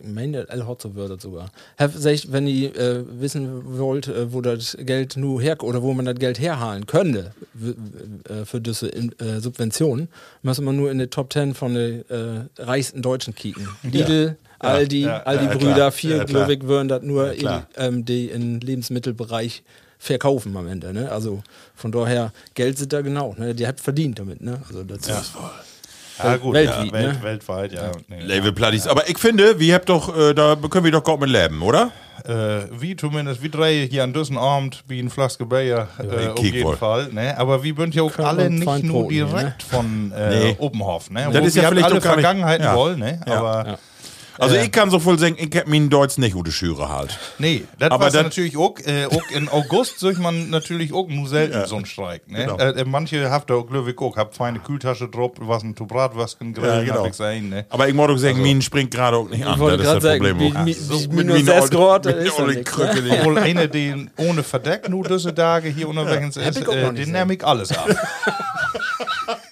[0.05, 0.47] meine,
[0.79, 1.51] so wird das sogar.
[1.95, 6.05] Sech, wenn ihr äh, wissen wollt, äh, wo das Geld nur her oder wo man
[6.05, 7.33] das Geld herhalen könnte
[8.29, 10.09] äh, für diese äh, Subventionen,
[10.43, 13.67] müssen wir nur in die Top 10 von den äh, reichsten Deutschen kicken.
[13.83, 18.05] Lidl, Aldi, ja, Aldi ja, Brüder, vier, Ja, glaube ich, würden das nur in, ähm,
[18.05, 19.63] die im Lebensmittelbereich
[19.99, 20.93] verkaufen am Ende.
[20.93, 21.11] Ne?
[21.11, 21.43] Also
[21.75, 23.35] von daher, Geld sind da genau.
[23.39, 23.55] Ne?
[23.55, 24.43] Die hat verdient damit.
[24.43, 24.61] Ne?
[24.69, 25.33] Also das ist
[26.22, 27.22] Ja, gut, Weltweit, ja, Welt, ne?
[27.22, 27.90] weltweit, ja.
[28.09, 28.87] Nee, Label Platties.
[28.87, 31.90] Aber ich finde, wir habt doch, äh, da können wir doch gut mit leben, oder?
[32.24, 36.38] Äh, wie zumindest, wie drei hier an diesem Abend, wie ein Flaske Bier, äh, auf
[36.38, 36.77] jeden wohl.
[36.77, 37.09] Fall.
[37.12, 37.37] Ne?
[37.37, 40.57] Aber wir sind ja auch alle nicht nur hier, direkt von äh, Nee.
[40.59, 41.11] Oppenhof.
[41.11, 41.29] Ne?
[41.33, 42.74] Das Wo ist ja vielleicht alle nicht- Vergangenheiten ja.
[42.77, 43.20] wollen, ne?
[43.27, 43.35] Ja.
[43.38, 43.79] aber Ja.
[44.38, 44.64] Also Äh.
[44.64, 47.18] ich kann so voll sagen, ich hab meinen Deutsch nicht gute Schüre halt.
[47.38, 51.29] nee, das Aber war natürlich auch, äh, auch in August sollte man natürlich auch nur
[51.29, 52.29] selten so einen Streik.
[52.29, 52.38] Ne?
[52.38, 52.57] Genau.
[52.59, 56.53] Äh, äh, manche habt auch, glaube ich, auch, hab feine Kühltasche drauf, was ein Bratwürstchen
[56.55, 56.99] grillen, genau.
[57.01, 57.66] hab ich gesehen, ne?
[57.70, 59.55] Aber ich muss doch sagen, Minen springt gerade auch nicht an.
[59.55, 60.53] Ich wollte das ist gerade das sagen, Problem.
[60.53, 60.66] wie, auch.
[60.66, 63.03] wie, so, wie mit minus meinen 6 Grad, mit das ist den ja ne?
[63.03, 67.07] die- Obwohl eine, die ohne Verdeck nur diese Tage hier unterwegs ist, auch äh, nicht
[67.07, 67.88] den nehme ich alles ab.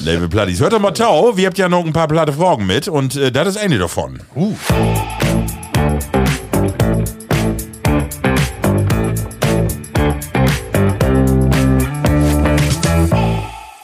[0.00, 0.60] Label Platties.
[0.60, 3.30] Hört doch mal Tau, wir habt ja noch ein paar platte Fragen mit und äh,
[3.30, 4.20] das ist eine davon.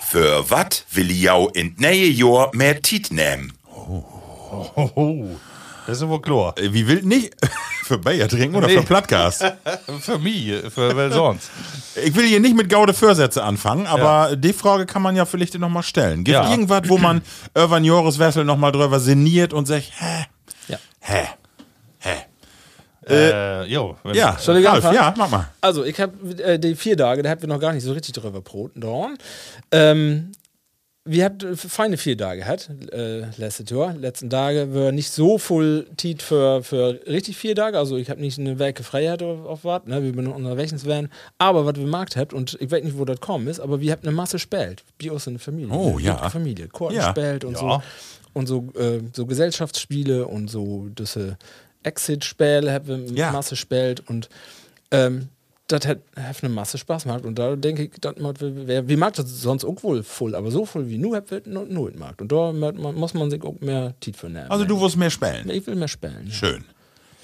[0.09, 3.53] Für wat will jau in nähe Jahr mehr Tiet nehmen?
[3.65, 5.27] Oh,
[5.87, 6.55] das ist wohl klar.
[6.59, 7.35] Äh, Wie will nicht?
[7.87, 8.79] Für Bayer trinken oder Nee.
[8.79, 9.45] für Plattcast?
[10.01, 11.51] Für mich, für wer sonst?
[12.05, 15.57] Ich will hier nicht mit Gaude Vorsätze anfangen, aber die Frage kann man ja vielleicht
[15.59, 16.25] noch mal stellen.
[16.25, 16.51] Gibt Ja.
[16.51, 17.23] irgendwas, wo man
[17.55, 20.27] Irvan Joris Wessel noch mal drüber sinniert und sagt, hä?
[20.69, 20.79] Ja.
[21.01, 21.27] Hä?
[22.01, 22.15] Hä?
[23.09, 25.49] Äh, jo, wenn- Ja, Soll ich Ralf, ja, mach mal.
[25.61, 28.15] Also, ich habe äh, die vier Tage, da habt wir noch gar nicht so richtig
[28.15, 28.83] drüber broten.
[29.71, 30.33] Ähm,
[31.07, 33.95] wir habt äh, feine vier Tage gehabt, äh, letztes Jahr.
[33.95, 37.79] Letzten Tage war nicht so voll Tiet für, für richtig vier Tage.
[37.79, 40.03] Also, ich habe nicht eine Werke Freiheit auf, auf was, ne?
[40.03, 41.09] wir bin unterwegs werden.
[41.39, 43.93] Aber was wir markt habt, und ich weiß nicht, wo das kommen ist, aber wir
[43.93, 44.85] habt eine Masse spielt.
[45.03, 45.73] Bei uns in der Familie.
[45.73, 46.15] Oh, Eine ja.
[46.17, 46.69] dicke Familie.
[46.69, 47.11] Korten Ja.
[47.11, 47.59] spielt und Ja.
[47.61, 47.83] so.
[48.35, 51.39] Und so, äh, so Gesellschaftsspiele und so diese
[51.85, 53.31] Exit-Spiele haben wir Ja.
[53.33, 54.29] Masse spielt und
[54.91, 55.29] ähm,
[55.69, 58.97] das hat, hat eine Masse Spaß gemacht und da denke ich, das macht, wer, wie
[58.97, 62.31] mag das sonst auch wohl voll, aber so voll wie nur wird nur mag und
[62.31, 64.51] da muss man sich auch mehr Tiet für nehmen.
[64.51, 65.49] Also du wirst mehr spielen.
[65.51, 66.27] ich will mehr spielen.
[66.27, 66.33] Ja.
[66.33, 66.65] Schön.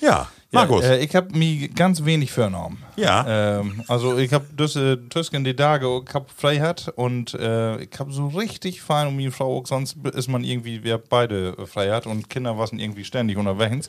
[0.03, 0.85] Ja, Markus.
[0.85, 2.83] Ja, äh, ich habe mich ganz wenig vernommen.
[2.97, 3.61] Ja.
[3.61, 8.13] Ähm, also ich habe diese Tüsken die Tage ich hab Freiheit und äh, ich habe
[8.13, 12.07] so richtig fein um die Frau auch sonst ist man irgendwie wir beide äh, Freiheit
[12.07, 13.89] und Kinder waren irgendwie ständig unterwegs.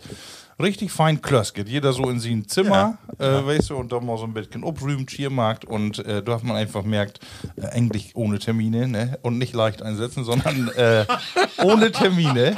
[0.61, 4.25] Richtig fein Klösket, jeder so in sein Zimmer, Äh, weißt du, und dann mal so
[4.25, 7.19] ein bisschen obrühmen, Schiermarkt und äh, da hat man einfach merkt,
[7.55, 9.17] äh, eigentlich ohne Termine, ne?
[9.21, 11.05] Und nicht leicht einsetzen, sondern äh,
[11.63, 12.55] ohne Termine.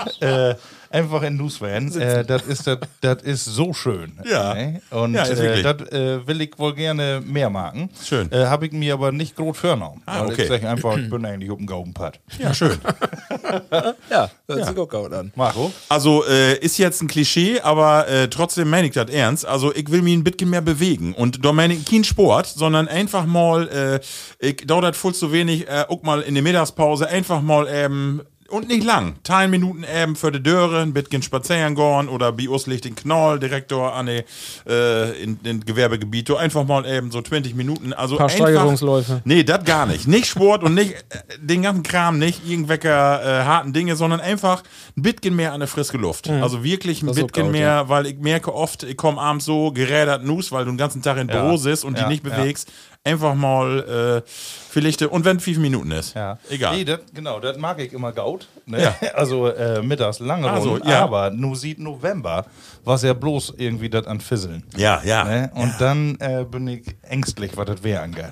[0.95, 1.91] Einfach in Newsvan.
[1.99, 4.13] Äh, das ist das das ist so schön.
[4.23, 4.53] Ja.
[4.53, 4.81] Ne?
[4.91, 7.89] Und Ja, ist äh, das äh, will ich wohl gerne mehr machen.
[8.01, 8.31] Schön.
[8.31, 10.01] Äh, Habe ich mir aber nicht groß vorgenommen.
[10.05, 10.43] Ah, okay.
[10.43, 12.21] ich sage einfach, ich bin eigentlich auf dem Gaubenpad.
[12.39, 12.77] ja, schön.
[14.09, 15.31] Ja, das sieht auch gut an.
[15.35, 15.71] Marco?
[15.89, 19.45] Also äh, ist jetzt ein Klischee, aber äh, trotzdem meine ich das ernst.
[19.45, 21.13] Also ich will mich ein bisschen mehr bewegen.
[21.13, 23.99] Und da meine ich kein Sport, sondern einfach mal, äh,
[24.39, 28.67] ich dauert voll zu wenig, äh, auch mal in der Mittagspause einfach mal eben und
[28.67, 29.15] nicht lang.
[29.23, 32.95] Teil Minuten eben für die Döre, ein bisschen spazieren gehen oder bei uns liegt den
[32.95, 34.23] Knoll, Direktor an die,
[34.67, 37.93] äh, in den Gewerbegebiet, einfach mal eben so 20 Minuten.
[37.93, 39.21] Also Paar einfach, Steigerungsläufe.
[39.25, 40.07] Nee, das gar nicht.
[40.07, 44.63] Nicht Sport und nicht äh, den ganzen Kram, nicht irgendwelche äh, harten Dinge, sondern einfach
[44.97, 46.29] ein bisschen mehr an der frische Luft.
[46.29, 50.23] Also wirklich ein Das bisschen mehr, weil ich merke oft, ich komme abends so gerädert
[50.23, 51.41] Nuss, weil du den ganzen Tag im Ja.
[51.41, 52.35] Büro sitzt und Ja, die nicht ja.
[52.35, 52.71] bewegst.
[53.05, 56.15] Einfach mal äh, vielleicht, und wenn fünf Minuten ist.
[56.15, 56.39] Ja.
[56.49, 56.75] Egal.
[56.75, 58.47] Nee, das, genau, das mag ich immer gaut.
[58.65, 58.81] Ne?
[58.81, 58.95] Ja.
[59.13, 61.03] Also äh, mittags lange Also, ja.
[61.03, 62.47] aber nur sieht November,
[62.83, 64.63] was ja bloß irgendwie das an Fisseln.
[64.75, 65.23] Ja, ja.
[65.23, 65.51] Ne?
[65.53, 68.31] Und dann äh, bin ich ängstlich, was das Wehr angeht.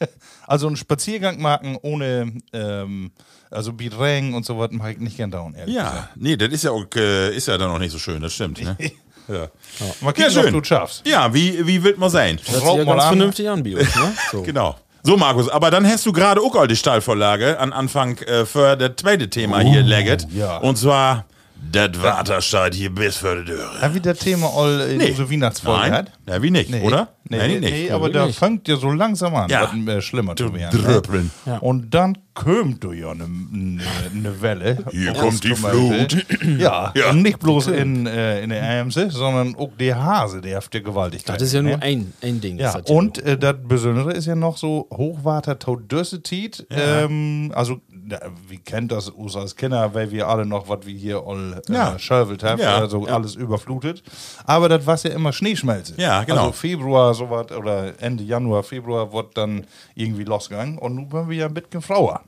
[0.48, 3.12] also einen Spaziergang machen ohne, ähm,
[3.48, 6.16] also Bidreng und so was mache ich nicht gern down, ehrlich Ja, gesagt.
[6.16, 8.60] nee, das ist ja auch, äh, ist ja dann noch nicht so schön, das stimmt.
[8.60, 8.76] Ne?
[9.28, 9.34] ja.
[9.34, 9.46] Mal
[9.80, 10.54] Ja, gucken, schön.
[10.54, 11.06] ob du schaffst.
[11.06, 12.38] ja, wie, wie wird man sein?
[12.46, 13.08] Das Raub sieht ja ganz an.
[13.08, 14.12] vernünftig an, Bios, ne?
[14.32, 14.42] So.
[14.42, 14.76] Genau.
[15.04, 18.76] So, Markus, aber dann hast du gerade auch all die Stallvorlage an Anfang äh, für
[18.76, 20.26] das zweite Thema hier legget.
[20.34, 20.58] ja.
[20.58, 21.24] Und zwar,
[21.72, 23.70] das Watersteigt hier bis für die Döre.
[23.82, 25.10] Ja, wie das Thema all in Nee.
[25.10, 26.12] unsere Weihnachtsfolge Nein, hat.
[26.26, 27.08] ja, wie nicht, oder?
[27.30, 27.70] Nee, Nein, nee, nicht.
[27.72, 28.38] nee Ja, aber da nicht.
[28.38, 29.70] fängt ja so langsam an, Ja.
[29.70, 30.80] was äh, schlimmer zu werden.
[30.82, 31.30] Dröppeln.
[31.44, 31.60] Ne?
[31.60, 33.82] Und dann kommt du ja eine ne,
[34.14, 34.78] ne Welle.
[34.92, 36.22] Hier kommt die Gemälde.
[36.58, 37.10] Ja, Ja.
[37.10, 40.80] und nicht bloß in, äh, in der Ämse, sondern auch der Hase, der auf der
[40.80, 41.36] Gewaltigkeit.
[41.36, 41.82] Das ist ja nur ne?
[41.82, 42.58] ein, ein Ding.
[42.58, 46.66] Ja, das und äh, das Besondere ist ja noch so Hochwater Todössitit.
[46.70, 50.94] Ähm, also da, wie kennt das uns als Kinder, weil wir alle noch, was wir
[50.96, 51.96] hier all äh, Ja.
[51.98, 54.02] haben, Ja, also alles überflutet.
[54.44, 55.94] Aber das war ja immer Schneeschmelze.
[55.96, 56.40] Ja, genau.
[56.40, 60.78] Also Februar, sowas, oder Ende Januar, Februar, wird dann irgendwie losgegangen.
[60.78, 62.22] Und nun waren wir ja ein bisschen frauer.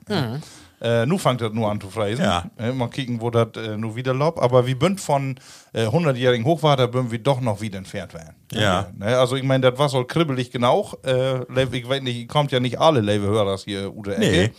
[0.81, 2.23] Äh, nu fängt das nur an zu freisen.
[2.25, 2.45] Ja.
[2.57, 4.39] Äh, mal kicken, wo das äh, nu wieder lobt.
[4.39, 5.35] Aber wir bünd von
[5.73, 8.33] äh, 100-jährigen Hochwasser bünd wir doch noch wieder entfernt werden.
[8.51, 8.87] Ja.
[8.97, 10.91] Ne, also ich meine, das war so kribbelig genau.
[11.05, 11.41] Äh,
[11.71, 14.51] ich weiß nicht, kommt ja nicht alle Lewe-Hörers hier oder Nee.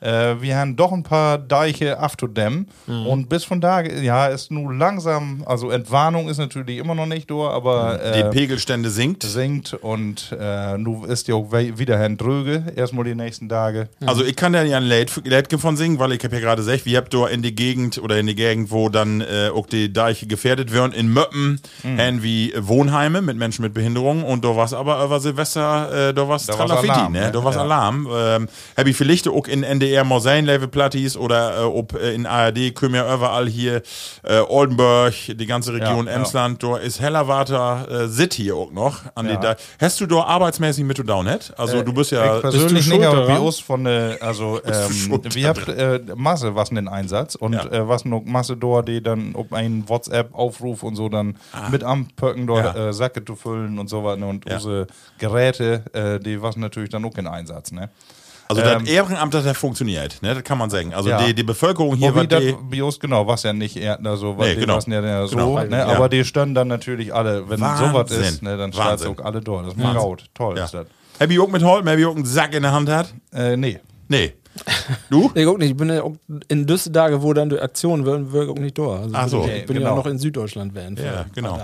[0.00, 2.68] Äh, wir haben doch ein paar Deiche aufzudämmen.
[2.86, 3.06] Mhm.
[3.06, 7.30] Und bis von da, ja, ist nun langsam, also Entwarnung ist natürlich immer noch nicht
[7.30, 9.22] da, aber Die äh, Pegelstände sinkt.
[9.22, 13.88] sinkt und äh, nu ist ja auch wieder Herrn Dröge, erstmal die nächsten Tage.
[14.04, 15.10] Also ich kann da ja ein Lied
[15.58, 18.18] von singen, weil ich habe ja gerade gesagt, wir habt da in die Gegend oder
[18.18, 21.98] in die Gegend, wo dann äh, auch die Deiche gefährdet werden, in Möppen, Mhm.
[22.00, 26.28] haben wie Wohnheime mit Menschen mit Behinderung und da war's aber über Silvester, äh, da
[26.28, 27.20] war's Tralafitti, Alarm, ne?
[27.20, 27.32] ne?
[27.32, 27.62] Da war's Ja.
[27.62, 28.08] Alarm.
[28.12, 32.14] Ähm, hab ich vielleicht auch in NDR mal sein Level Platties oder äh, ob äh,
[32.14, 33.82] in ARD ja überall hier
[34.22, 36.18] äh, Oldenburg, die ganze Region Ja, ja.
[36.18, 39.00] Emsland, da ist Hellerwater äh, Sit hier auch noch.
[39.14, 39.36] An Ja.
[39.36, 41.52] die da Hast du da arbeitsmäßig mit down hat?
[41.58, 45.68] Also du bist ja ich persönlich nicht, aber uns von der, also ähm, wir habt
[45.68, 47.64] äh, Masse was in den Einsatz und Ja.
[47.66, 51.36] äh, was noch Masse dort, die dann ob einen WhatsApp-Aufruf und so dann
[51.70, 52.74] mit am Pöcken dort Ah.
[52.76, 52.88] Ja.
[52.88, 54.54] äh, Säcke zu füllen und so weiter und Ja.
[54.56, 54.86] unsere
[55.18, 57.90] Geräte, äh, die was natürlich dann auch in Einsatz, ne?
[58.48, 60.34] Also Ähm, das Ehrenamt hat ja funktioniert, ne?
[60.34, 60.94] Das kann man sagen.
[60.94, 61.24] Also Ja.
[61.24, 64.46] die, die Bevölkerung hier wie das die, Bios genau, was ja nicht eher, also was
[64.46, 64.76] Nee, die genau.
[64.76, 65.62] was ja, so, Genau.
[65.64, 65.78] ne?
[65.78, 65.86] Ja.
[65.86, 67.88] aber die standen dann natürlich alle, wenn Wahnsinn.
[67.88, 69.08] sowas ist, ne, dann Wahnsinn.
[69.18, 69.66] auch alle dort.
[69.66, 70.16] Das ist Wahnsinn.
[70.34, 70.64] Toll ja.
[70.64, 70.86] ist das.
[71.28, 73.12] Ich auch mit Holm, hab ich auch einen Sack in der Hand hat?
[73.32, 73.80] Äh, nee.
[74.08, 74.34] Nee.
[75.10, 75.30] Du?
[75.34, 76.14] Ich guck nicht, ich bin ja auch
[76.48, 79.00] in düsse Tage, wo dann die Aktionen werden, wir auch nicht da.
[79.00, 79.44] Also Ach bin so.
[79.44, 79.90] ich, ich bin Genau.
[79.90, 81.58] ja noch in Süddeutschland für Ja, genau.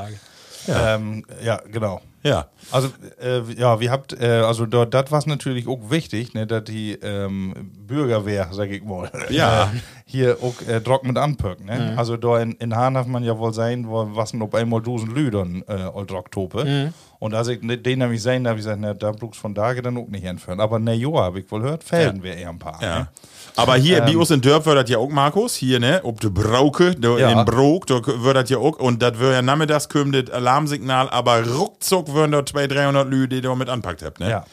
[0.67, 2.01] Ja, ähm, ja genau.
[2.25, 2.47] Ja.
[2.71, 2.89] Also,
[3.21, 6.93] äh, ja, wir habt, äh, also dort, das war natürlich auch wichtig, ne, dass die
[7.03, 7.53] ähm,
[7.87, 9.65] Bürgerwehr, sag ich mal, Ja.
[9.65, 9.67] äh,
[10.07, 11.67] hier auch äh, Druck mit anpöcken.
[11.67, 11.95] Ne?
[11.97, 14.81] Also da in, in Hahn darf man ja wohl sein, wo, was denn ob einmal
[14.83, 16.93] dusen Lüdern äh, all Drucktope.
[17.19, 19.73] Und als ich ne- den nämlich sehen, habe ich gesagt, ne, da brauchst von da
[19.75, 20.61] dann auch nicht entfernen.
[20.61, 22.81] Aber ne, Joa, habe ich wohl gehört, Felden wir eher ein paar.
[22.83, 22.99] Ja.
[23.01, 23.09] Ne?
[23.57, 26.31] Aber hier, bei uns in Dörp wird das ja auch, Markus, hier, ne, ob de
[26.31, 27.31] Brauke, da Ja.
[27.41, 31.09] in Brok, da wird das ja auch, und das wird ja nachmittags kommen, das Alarmsignal,
[31.11, 34.31] aber ruckzuck würden da 200, 300 Lü, die da mit anpackt habt, ne?
[34.31, 34.45] Ja.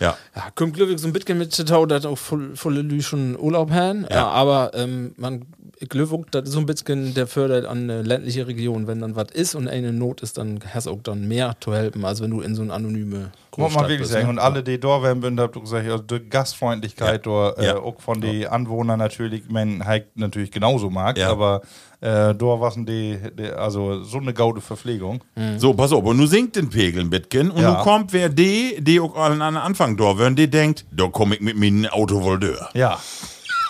[0.00, 0.16] Ja.
[0.36, 3.70] Ja, kommt glücklich so ein bisschen mit Tau, dass auch voll, volle Lü schon Urlaub
[3.72, 4.06] haben.
[4.10, 4.28] Ja.
[4.28, 5.44] aber ähm, man
[5.88, 8.86] glücklich, das ist so ein bisschen der fördert an eine ländliche Region.
[8.86, 11.74] Wenn dann was ist und eine Not ist, dann hast du auch dann mehr zu
[11.74, 14.24] helfen, als wenn du in so eine anonyme Muss man wirklich sagen.
[14.24, 14.30] ne?
[14.30, 17.76] Und alle, die da werden, habt ihr gesagt, also die Gastfreundlichkeit da, äh, Ja.
[17.78, 21.30] auch von den Anwohnern natürlich, man halt natürlich genauso mag, Ja.
[21.30, 21.62] aber
[22.00, 25.22] äh, da waren die, die, also so eine gaude Verpflegung.
[25.56, 27.72] So, pass auf, und nu sinkt den Pegel ein bisschen, und Ja.
[27.78, 31.32] nu kommt wer die, die auch an den Anfang da würden, die denkt, da komm
[31.32, 32.60] ich mit meinem Auto wohl durch.
[32.74, 32.98] Ja.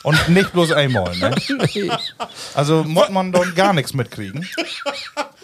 [0.04, 1.34] Und nicht bloß einmal, ne?
[2.54, 4.46] Also muss man dann gar nichts mitkriegen.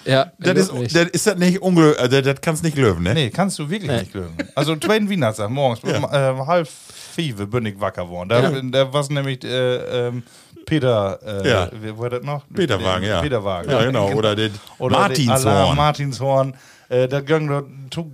[0.04, 3.14] Ja, Das ist, das ist das nicht unglücklich, also das kannst nicht löwen, ne?
[3.14, 4.36] Nee, kannst du wirklich nicht lösen.
[4.54, 6.32] Also zweiten Weihnachtstag morgens, Ja.
[6.32, 8.28] äh, halb vier bin ich wacker geworden.
[8.28, 8.60] Da, Ja.
[8.62, 10.22] da war nämlich äh, ähm,
[10.66, 11.70] Peter, äh, Ja.
[11.80, 12.42] wie war das noch?
[12.52, 13.20] Peterwagen, ja.
[13.20, 13.70] Peterwagen.
[13.70, 14.10] Ja, genau.
[14.14, 15.42] Oder den Oder Martinshorn.
[15.44, 15.76] Martinshorn.
[15.76, 16.54] Martinshorn.
[16.88, 17.62] Äh, da ging da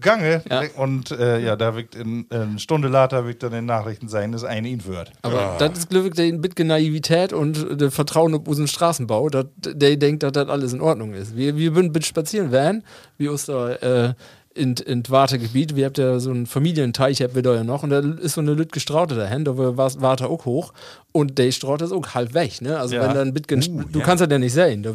[0.01, 0.63] Gange Ja.
[0.77, 4.09] und äh, ja, da wird in, äh, eine Stunde later wird dann in den Nachrichten
[4.09, 5.13] sein, dass ein ihn wird.
[5.23, 9.97] Aber das ist glücklich ein bisschen Naivität und der Vertrauen auf unseren Straßenbau, dass der
[9.97, 11.37] denkt, dass das alles in Ordnung ist.
[11.37, 12.85] Wir, wir würden bitte spazieren werden,
[13.17, 14.15] wie aus der äh,
[14.53, 15.77] in, in Wartegebiet.
[15.77, 18.41] Wir habt ja so einen Familienteich, habt wir da ja noch, und da ist so
[18.41, 20.73] eine Lütge Straute dahin, da war Warte auch hoch.
[21.13, 22.79] Und der Straute ist auch halb weg, ne?
[22.79, 23.03] Also Ja.
[23.07, 24.05] wenn da ein bisschen, Uh, du ja.
[24.05, 24.83] kannst das ja nicht sehen.
[24.83, 24.91] Da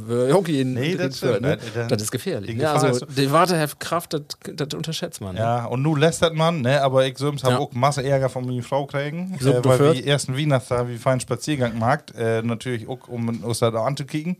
[0.49, 1.47] jeden Nee, das stimmt, ne?
[1.51, 1.57] ne?
[1.73, 2.55] Da- Das ist gefährlich.
[2.55, 2.69] Ne?
[2.69, 4.21] Also die Wartekraft, das,
[4.55, 5.35] das unterschätzt man.
[5.35, 5.41] Ne?
[5.41, 7.59] Ja, und nun lästert man, ne, aber ich selbst habe Ja.
[7.59, 11.19] auch Masse Ärger von meiner Frau kriegen, So, äh, weil wir ersten Weihnachtstag wie feinen
[11.21, 14.37] Spaziergang gemacht, äh, natürlich auch, um uns da anzukicken.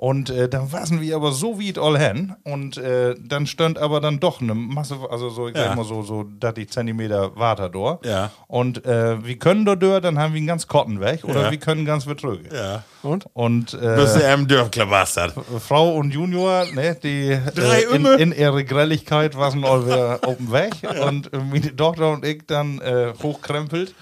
[0.00, 3.80] Und äh, dann waren wir aber so wie it all hin und äh, dann stand
[3.80, 5.64] aber dann doch eine Masse, also so, ich Ja.
[5.64, 7.98] sag mal so, so 30 Zentimeter Water da.
[8.08, 8.30] Ja.
[8.46, 11.50] Und äh, wir können da durch, dann haben wir einen ganz Kotten weg oder Ja.
[11.50, 12.48] wir können ganz betrügen.
[12.54, 12.84] Ja.
[13.02, 13.26] Und?
[13.32, 15.32] Und äh, Bist du im Dörfklabastert.
[15.66, 20.36] Frau und Junior, ne, die Drei äh, in, in ihrer Grelligkeit waren all wieder auf
[20.36, 20.72] dem Weg
[21.06, 23.94] und äh, meine Tochter und ich dann äh, hochkrempelt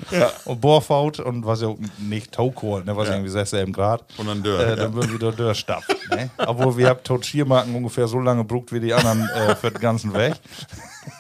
[0.47, 4.05] und Bohrfaut und was ja auch nicht Taukohl, ne, was irgendwie 6, 7 Grad.
[4.17, 4.77] Und dann Dörr, Äh, ja.
[4.77, 5.97] dann würden wir da durchstapfen.
[6.11, 6.31] Ne?
[6.39, 9.81] Obwohl wir haben tot Schiermarken ungefähr so lange brucht wie die anderen äh, für den
[9.81, 10.35] ganzen Weg.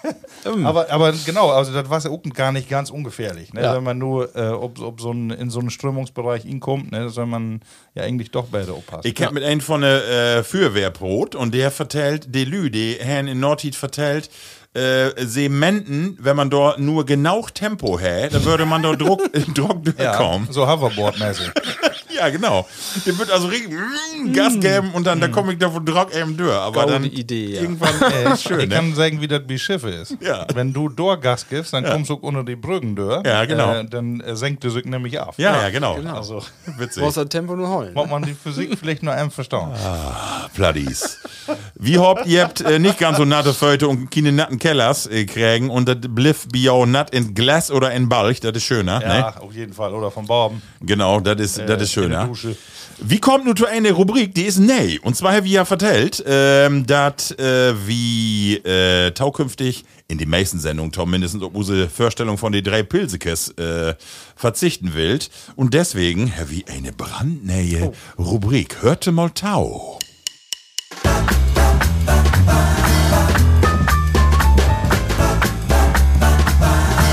[0.47, 3.53] aber, aber genau, also das war ja auch gar nicht ganz ungefährlich.
[3.53, 3.63] Ne?
[3.63, 3.75] Ja.
[3.75, 7.27] Wenn man nur äh, ob, ob so ein, in so einen Strömungsbereich hinkommt, ne, soll
[7.27, 7.61] man
[7.95, 9.07] ja eigentlich doch beide aufpassen.
[9.07, 13.29] Ich hab mit einem von der äh, Feuerwehrbrot und der vertellt, die Lü, die Herrn
[13.29, 14.31] in Nordheat vertellt,
[14.75, 19.85] äh, Sementen, wenn man dort nur genau Tempo hätte, dann würde man dort Druck, Druck
[19.85, 20.49] durchkommen.
[20.51, 21.51] so Hoverboard-mäßig.
[22.19, 22.67] Ja, genau.
[23.05, 26.15] Der wird also richtig mm, Gas geben und dann, da komme ich da von Druck
[26.15, 26.53] eben durch.
[26.53, 27.63] Aber Gaude dann Idee, ja.
[27.63, 28.75] irgendwann äh, ist schön, ich ne?
[28.75, 30.17] kann sagen, wie das bei Schiffe ist.
[30.21, 30.47] Ja.
[30.55, 33.25] Wenn du Dorgas gibst, dann kommst du unter die Brücken durch.
[33.27, 33.75] Ja, genau.
[33.75, 35.35] Äh, dann äh, senkt du sich nämlich ab.
[35.37, 35.97] Ja, ja, genau.
[36.15, 36.43] Also,
[36.79, 37.03] Witzig.
[37.03, 37.93] Brauchst das Tempo nur holen.
[37.95, 39.69] muss man die Physik vielleicht noch einem verstehen.
[40.55, 41.19] Pladies.
[41.75, 45.25] Wie habt ihr habt äh, nicht ganz so natte Föte und keine natten Kellers äh,
[45.27, 49.01] kriegen und das bliff bio natt in Glas oder in Balch, das ist schöner.
[49.03, 49.41] Ja, Ne?
[49.41, 49.93] auf jeden Fall.
[49.95, 50.63] Oder von Baben.
[50.81, 52.57] Genau, das ist, das ist in der schöner.
[52.99, 54.99] Wie kommt nun zu einer Rubrik, die ist nee.
[55.03, 60.59] Und zwar habe ich ja vertellt, ähm, dass äh, wie äh, taukünftig in den meisten
[60.59, 63.95] Sendungen, Tom, mindestens auf unsere Vorstellung von den drei Pilsekes äh,
[64.35, 65.19] verzichten will.
[65.57, 68.83] Und deswegen habe ich eine brandneue Rubrik.
[68.83, 69.99] Hörte mal Tau.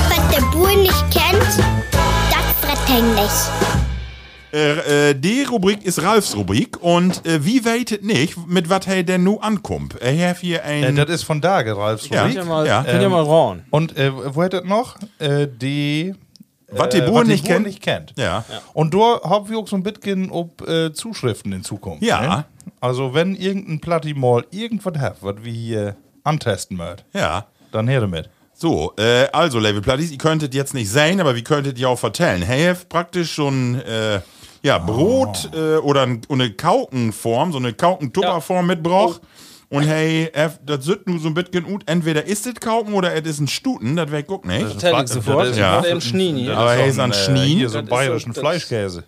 [0.07, 1.59] Was der Bur nicht kennt,
[2.31, 3.31] das verständlich.
[4.53, 9.01] Äh, äh, die Rubrik ist Ralfs Rubrik und äh, wie weitet nicht, mit was er
[9.01, 9.99] denn nu ankommt.
[9.99, 10.83] Er hat hier ein...
[10.83, 12.21] Äh, das ist von da, Ralfs Ja.
[12.21, 12.35] Rubrik.
[12.37, 12.83] Könnt ihr mal, Ja.
[12.83, 13.63] könnt ihr mal rauen.
[13.71, 14.97] Und äh, wo hat das noch?
[15.17, 16.13] Äh, die.
[16.69, 17.65] Was die äh, was nicht kennt.
[17.65, 18.13] nicht kennt.
[18.17, 18.45] ja.
[18.73, 22.03] Und da haben wir auch so ein bisschen ob äh, Zuschriften in Zukunft.
[22.03, 22.21] Ja.
[22.37, 22.45] Ne?
[22.79, 27.45] Also, wenn irgendein Platti mal irgendwas hat, was wir hier antesten möchten, Ja.
[27.71, 28.29] dann her damit.
[28.53, 31.97] So, äh, also, Level Platties, ihr könntet jetzt nicht sehen, aber wie könntet ihr auch
[31.99, 32.41] vertellen?
[32.43, 34.19] Hey, praktisch ein, äh,
[34.63, 39.19] ja, Brot äh, oder ein, eine Kaukenform, so eine Kaukentupperform mit Broch.
[39.69, 40.29] Und hey,
[40.65, 41.81] das sind nur so ein bisschen gut.
[41.87, 44.61] Entweder ist es Kauken oder es ist ein Stuten, das wäre guck nicht.
[45.09, 45.45] Sofort.
[45.47, 45.79] das ist- Ja.
[45.79, 46.49] Oder im Schnee.
[46.51, 47.57] Aber hey, ist an äh, Schnien.
[47.57, 49.03] Hier so bayerischen Fleischkäse.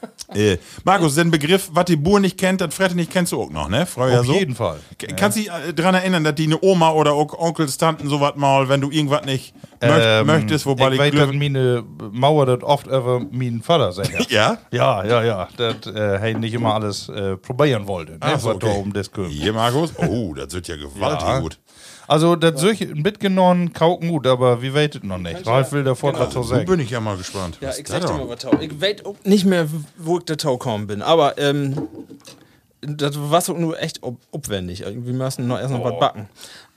[0.34, 3.48] Äh, Markus, den Begriff, was die Bur nicht kennt, das Frette nicht kennst du auch
[3.50, 3.86] noch, ne?
[3.86, 4.32] Früher Auf so?
[4.34, 4.80] jeden Fall.
[4.98, 8.08] K- Kannst du dich äh, dran erinnern, dass die eine Oma oder auch Onkels, Tanten
[8.08, 11.84] sowas mal, wenn du irgendwas nicht möcht, Ähm, möchtest, wobei ich weiß, dass die meine
[12.10, 14.30] Mauer das oft über meinen Vater sagt.
[14.30, 14.58] Ja?
[14.72, 15.48] Ja, ja, ja.
[15.56, 18.12] Das äh, nicht immer alles äh, probieren wollte.
[18.12, 18.18] Ne?
[18.20, 18.76] Ach so, okay.
[18.82, 19.28] um das geht.
[19.28, 19.92] Hier, Markus?
[19.96, 21.38] Oh, das wird ja gewaltig Ja.
[21.38, 21.58] gut.
[22.08, 25.44] Also, das solche mitgenommen, kauken gut, aber wir weitet noch nicht.
[25.46, 26.66] Ralf will davor was zu So sagen.
[26.66, 27.58] bin ich ja mal gespannt.
[27.60, 28.52] Ja, Was ich ist sag dir mal was Tau.
[28.60, 29.66] Ich weiß auch nicht mehr,
[29.98, 31.02] wo ich der Tau gekommen bin.
[31.02, 31.88] Aber ähm,
[32.80, 34.84] das war so nur echt aufwendig.
[34.86, 36.28] Wir müssen noch erst noch was backen.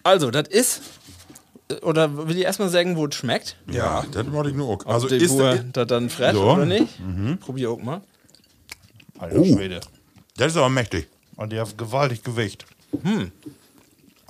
[0.03, 0.81] Also, das ist.
[1.83, 3.55] Oder will ich erstmal sagen, wo es schmeckt?
[3.71, 4.85] Ja, das wollte ich nur auch.
[4.87, 6.41] Also ist Uhr das, das dann fresh So.
[6.51, 6.87] oder nicht?
[7.41, 8.01] Probier auch mal.
[9.19, 9.43] Alter Oh.
[9.45, 9.79] Schwede.
[10.37, 11.07] das ist aber mächtig.
[11.35, 12.65] Und die haben gewaltig Gewicht.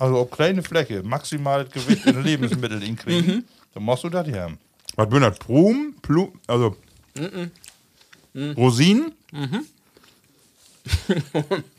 [0.00, 4.58] Also, auf kleine Fläche maximales Gewicht in Lebensmittel hinkriegen, dann musst du das hier haben.
[4.96, 5.38] Was bin das?
[5.38, 5.94] Plum?
[6.02, 6.32] Plum?
[6.46, 6.74] Also.
[8.56, 9.12] Rosinen?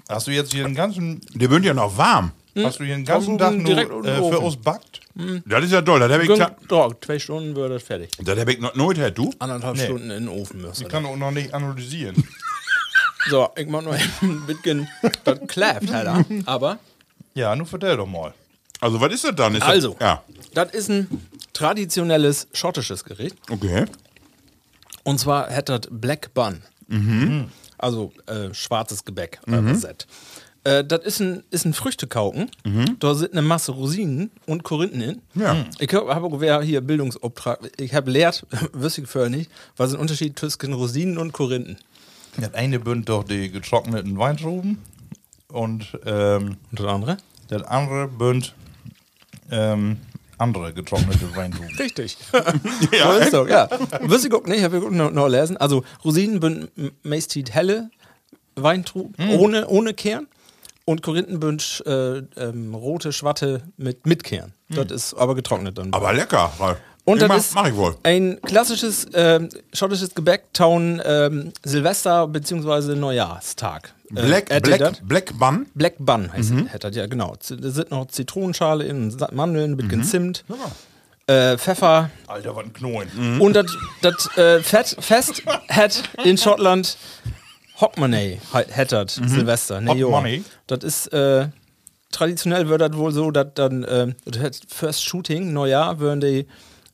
[0.07, 2.31] Hast du jetzt hier den ganzen, Die sind ja noch warm.
[2.55, 4.37] hast du hier den ganzen Tag nur äh, im für Ofen.
[4.45, 4.99] uns backt?
[5.45, 5.99] Das ist ja toll.
[5.99, 8.11] Das habe ich, Doch, zwei Stunden wird das fertig.
[8.21, 9.31] das hab ich noch nooit her, du.
[9.39, 9.85] Anderthalb Nee.
[9.85, 10.83] Stunden in den Ofen müssen.
[10.83, 12.23] Ich kann auch noch nicht analysieren.
[13.29, 14.87] So, ich mach noch ein bisschen.
[15.25, 16.25] Das klappt, Alter.
[16.47, 16.79] Aber.
[17.33, 18.33] Ja, nun vertell doch mal.
[18.79, 19.55] Also, was ist das dann?
[19.55, 20.23] Ist Also, Das, ja.
[20.53, 21.07] das ist ein
[21.53, 23.35] traditionelles schottisches Gericht.
[23.49, 23.85] Okay.
[25.03, 26.61] Und zwar hat das Black Bun.
[27.77, 29.39] Also äh, schwarzes Gebäck.
[29.45, 29.81] Mhm.
[30.63, 32.51] Äh, das ist ein, ist ein Früchtekauken.
[32.99, 35.21] Da sind eine Masse Rosinen und Korinthen in.
[35.35, 35.65] Ja.
[35.79, 37.59] Ich habe hier Bildungsauftrag.
[37.77, 41.77] Ich habe lehrt, wüsste ich vorher nicht, was ist ein Unterschied zwischen Rosinen und Korinthen.
[42.37, 44.77] Das eine bünd doch die getrockneten Weintrauben
[45.51, 47.17] und ähm, Und das andere?
[47.49, 48.53] das andere bünd
[49.51, 49.97] ähm,
[50.37, 51.75] andere getrocknete Weintrauben.
[51.77, 52.17] Richtig.
[52.91, 53.67] Ja, So ist doch, ja.
[54.01, 55.57] Ich auch nicht, habe ich auch noch, noch lesen.
[55.57, 56.71] Also Rosinen bünd
[57.03, 57.89] meist helle
[58.55, 60.27] Weintrauben ohne, ohne Kern.
[60.83, 64.53] Und Korinthen bünd äh, ähm, rote Schwatte mit, mit Kern.
[64.69, 65.93] Das ist aber getrocknet dann.
[65.93, 66.51] Aber lecker.
[66.59, 66.79] Ralf.
[67.11, 67.95] Und das mach, ist mach ich wohl.
[68.03, 72.95] ein klassisches ähm, schottisches Gebäck taun ähm, Silvester bzw.
[72.95, 73.93] Neujahrstag.
[74.15, 75.07] Äh, Black, Black.
[75.07, 75.67] Black Bun.
[75.73, 76.69] Black Bun heißt mhm.
[76.79, 77.35] das, ja genau.
[77.49, 80.45] Da sind noch Zitronenschale in, Mandeln, ein bisschen Zimt,
[81.27, 83.39] äh, Pfeffer Alter, was ein Knochen.
[83.39, 86.97] und das äh, Fett, Fest hat in Schottland
[87.79, 89.81] Hockmoney hättet Silvester.
[89.81, 90.07] Ne, jo.
[90.07, 90.43] Hogmanay?
[90.67, 91.47] Das ist äh,
[92.11, 96.47] traditionell wird das wohl so, dass dann äh, das First Shooting, Neujahr, würden die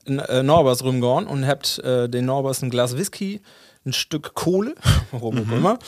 [0.07, 3.41] in äh, Norbers rumgehen und habt äh, den Norbers ein Glas Whisky,
[3.85, 4.75] ein Stück Kohle,
[5.11, 5.79] warum auch immer,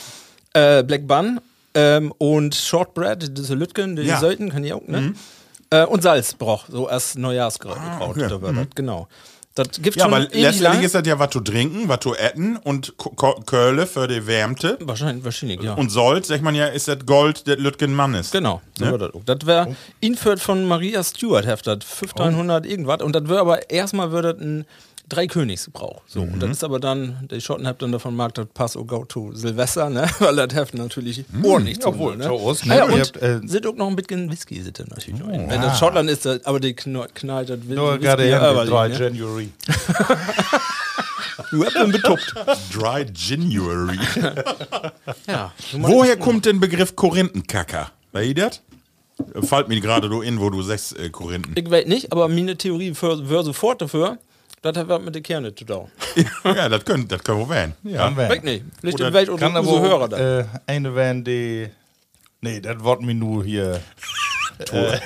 [0.54, 1.40] äh, Black Bun
[1.74, 4.18] ähm, und Shortbread, diese Lütgen, die Ja.
[4.20, 5.14] Söten, kann ich auch, ne?
[5.70, 8.26] Äh, und Salz braucht, so erst Neujahrskraut, okay.
[8.28, 9.06] da wird das, genau.
[9.56, 10.82] Das gibt Ja, schon aber letztendlich lang.
[10.82, 12.94] ist das ja was zu trinken, was zu essen und
[13.46, 14.78] Köhle für die Wärmte.
[14.80, 15.74] Wahrscheinlich, wahrscheinlich, ja.
[15.74, 18.30] Und Sold, sagt man ja, ist das Gold, das Lütgen Mann ist.
[18.30, 19.10] Genau, Ne?
[19.26, 23.02] das wäre Inführt von Maria Stewart, heft das 1500 irgendwas.
[23.02, 24.40] Und das wäre aber erstmal wird
[25.10, 26.02] ein Dreikönigsbrauch.
[26.06, 28.84] So, und das ist aber dann, die Schotten habt dann davon mag das Pass oh
[28.84, 30.08] go to Silvester, ne?
[30.18, 32.24] Weil das heft natürlich ordentlich zu Jawohl, ne?
[32.24, 32.76] ist, ah, ne?
[32.76, 35.20] ja, Ihr und habt, äh, sind auch noch ein bisschen Whisky sitte natürlich.
[35.20, 35.28] noch.
[35.28, 38.88] Wenn das Schottland ist, das, aber die knallt das Whi- Nur Whisky gerade ja 3
[38.88, 38.98] ne?
[38.98, 39.50] January.
[41.50, 42.34] Du hast ihn betuppt.
[42.74, 43.98] Dry January.
[45.26, 45.52] Ja.
[45.72, 47.90] Woher kommt denn Begriff Korinthenkacker?
[48.12, 48.62] Weißt ihr das?
[49.48, 51.52] Fällt mir gerade so in, wo du sagst, äh, Korinthen.
[51.56, 54.18] Ich weiß nicht, aber meine Theorie wäre sofort dafür,
[54.62, 55.90] das hat was mit den Kernen zu tun.
[56.44, 57.74] ja, das können, das können wir werden.
[57.84, 58.04] Ja.
[58.04, 58.32] Kann werden.
[58.32, 58.64] Weg nicht.
[58.80, 60.40] Vielleicht Oder in Welt aber unsere Hörer auch, da.
[60.40, 61.68] äh, eine werden, die.
[62.42, 63.80] Nee, das Wort mir nur hier.
[64.72, 64.98] äh,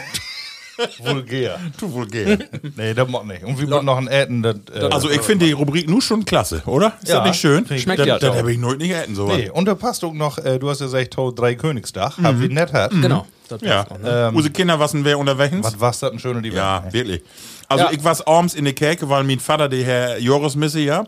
[0.98, 1.58] vulgär.
[1.78, 2.38] Du vulgär.
[2.76, 3.44] Nee, das macht nicht.
[3.44, 4.42] Und wir wollen noch ein Äten.
[4.42, 6.94] Das, äh, Also ich finde die Rubrik nur schon klasse, oder?
[7.02, 7.64] Ist Ja, das nicht schön?
[7.66, 10.12] Schmeckt das, ja Das habe ich noch nicht äten, so Nee, und da passt auch
[10.12, 12.18] noch, äh, du hast ja gesagt, Tau drei Königstag.
[12.22, 12.90] Hab wir nicht hat.
[12.90, 13.26] Genau.
[13.48, 13.86] Das Ja.
[13.90, 14.30] noch, ne?
[14.34, 15.56] Unsere Kinder wassen wer unterwegs?
[15.62, 17.22] Was war's das ein schöner die Ja, Welt, wirklich.
[17.68, 17.90] Also Ja.
[17.92, 21.04] ich was abends in der Kerke, weil mein Vater, der Herr Joris Misse, ja.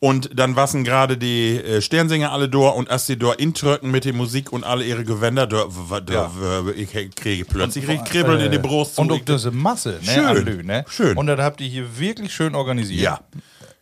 [0.00, 4.04] Und dann wassen gerade die äh, Sternsänger alle da und als die da intröcken mit
[4.04, 6.30] der Musik und alle ihre Gewänder, da, da, da
[6.76, 8.98] ich kriege plötzlich krieg ich Kribbeln in die Brust.
[8.98, 10.12] Und auch diese Masse, ne?
[10.12, 10.44] Schön.
[10.44, 10.84] Lü, ne?
[10.88, 11.16] Schön.
[11.16, 13.00] Und das habt ihr hier wirklich schön organisiert.
[13.02, 13.20] Ja.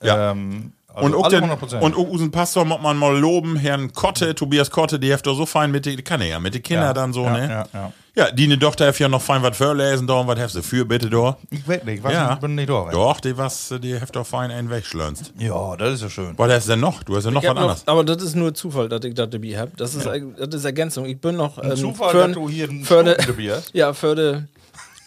[0.03, 0.31] Ja.
[0.33, 1.81] Ähm, also und auch den, 100%.
[1.81, 5.35] und auch unseren Pastor muss man mal loben, Herrn Kotte, Tobias Kotte, die hat doch
[5.37, 7.33] so fein mit, die die kann er ja, mit den Kindern Ja, dann so, ja,
[7.33, 7.49] ne?
[7.49, 7.93] ja, ja.
[8.17, 10.63] Ja, die ne Tochter hat ja noch fein was vorlesen da und was hast du
[10.63, 11.37] für, bitte da?
[11.51, 12.35] ich weiß nicht, was Ja.
[12.35, 12.89] bin nicht da.
[12.91, 15.35] Doch, die was, die hat doch fein einen wegschlönst.
[15.39, 16.35] Ja, das ist ja schön.
[16.37, 17.05] Was hast du denn noch?
[17.05, 17.83] Du hast ja noch Ich was hab noch, anderes.
[17.87, 19.71] aber das ist nur Zufall, dass ich das dabei habe.
[19.77, 21.05] Das ist, das ist Ergänzung.
[21.07, 21.63] Ich bin noch.
[21.63, 23.71] Ähm, Zufall, für, dass du hier einen für de, dabei hast.
[23.75, 24.17] Ja, für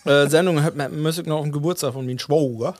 [0.06, 2.76] die äh, Sendung hab- muss ich noch einen Geburtstag von meinem Schwager.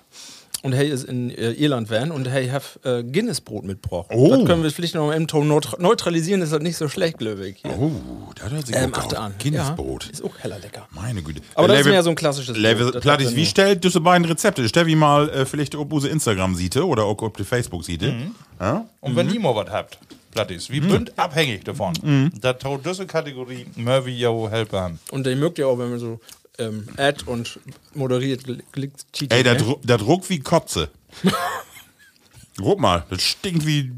[0.64, 4.08] Und hey ist in äh, Irland werden und hey have äh, Guinness-Brot mitgebracht.
[4.14, 4.30] Oh.
[4.30, 7.48] Das können wir vielleicht noch im Ton neut- neutralisieren, ist das nicht so schlecht, glaube
[7.48, 7.58] ich.
[7.64, 7.72] Hier.
[7.80, 7.92] Oh,
[8.36, 9.34] das hört sich ähm, gut an.
[9.42, 10.06] Guinnessbrot.
[10.06, 10.88] Ja, ist auch heller lecker.
[10.92, 11.42] Meine Güte.
[11.56, 13.02] Aber das ist mehr so ein klassisches Level, Brot.
[13.02, 14.68] Plattis, wie stellt diese beiden Rezepte?
[14.70, 18.12] Stell wie mal äh, vielleicht auf unsere Instagram-Seite oder auch auf die Facebook-Seite.
[18.12, 18.36] Mhm.
[18.60, 18.86] Ja?
[19.00, 19.98] Und wenn ihr mal was habt,
[20.30, 22.32] Plattis, wir sind abhängig davon.
[22.40, 25.00] Da tau diese Kategorie Murphy yo helfen.
[25.10, 26.20] Und ihr mögt ja auch, wenn man so
[26.58, 27.60] ähm, ad und
[27.94, 29.06] moderiert klickt.
[29.30, 29.68] Ey, das ne?
[29.70, 30.90] ru- das ruckt wie Kotze.
[32.58, 33.92] Guck mal, das stinkt wie,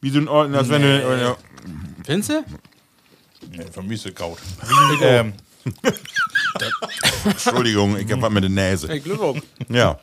[0.00, 0.88] wie so ein Alten, als wenn du.
[0.88, 1.34] äh,
[2.04, 2.44] Findest du?
[3.50, 4.38] Nee, von mir ist es kaut.
[5.02, 5.32] ähm,
[7.24, 8.88] Entschuldigung, ich hab was mit der Nase.
[8.88, 9.42] Hey, Glückwunsch.
[9.68, 9.98] Ja.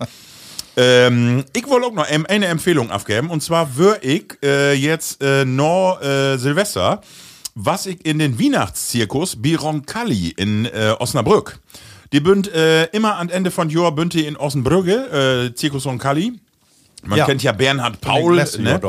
[0.77, 3.29] Ähm, ich wollte auch noch eine Empfehlung abgeben.
[3.29, 7.01] Und zwar würde ich äh, jetzt äh, noch äh, Silvester,
[7.55, 11.59] was ich in den Weihnachtszirkus Bironcalli in äh, Osnabrück.
[12.13, 16.33] Die bünd äh, immer am Ende von Jahr bünd die in Osnabrücke, äh, Zirkus Roncalli.
[17.03, 17.25] Man Ja.
[17.25, 18.35] kennt ja Bernhard Paul.
[18.35, 18.79] Ne?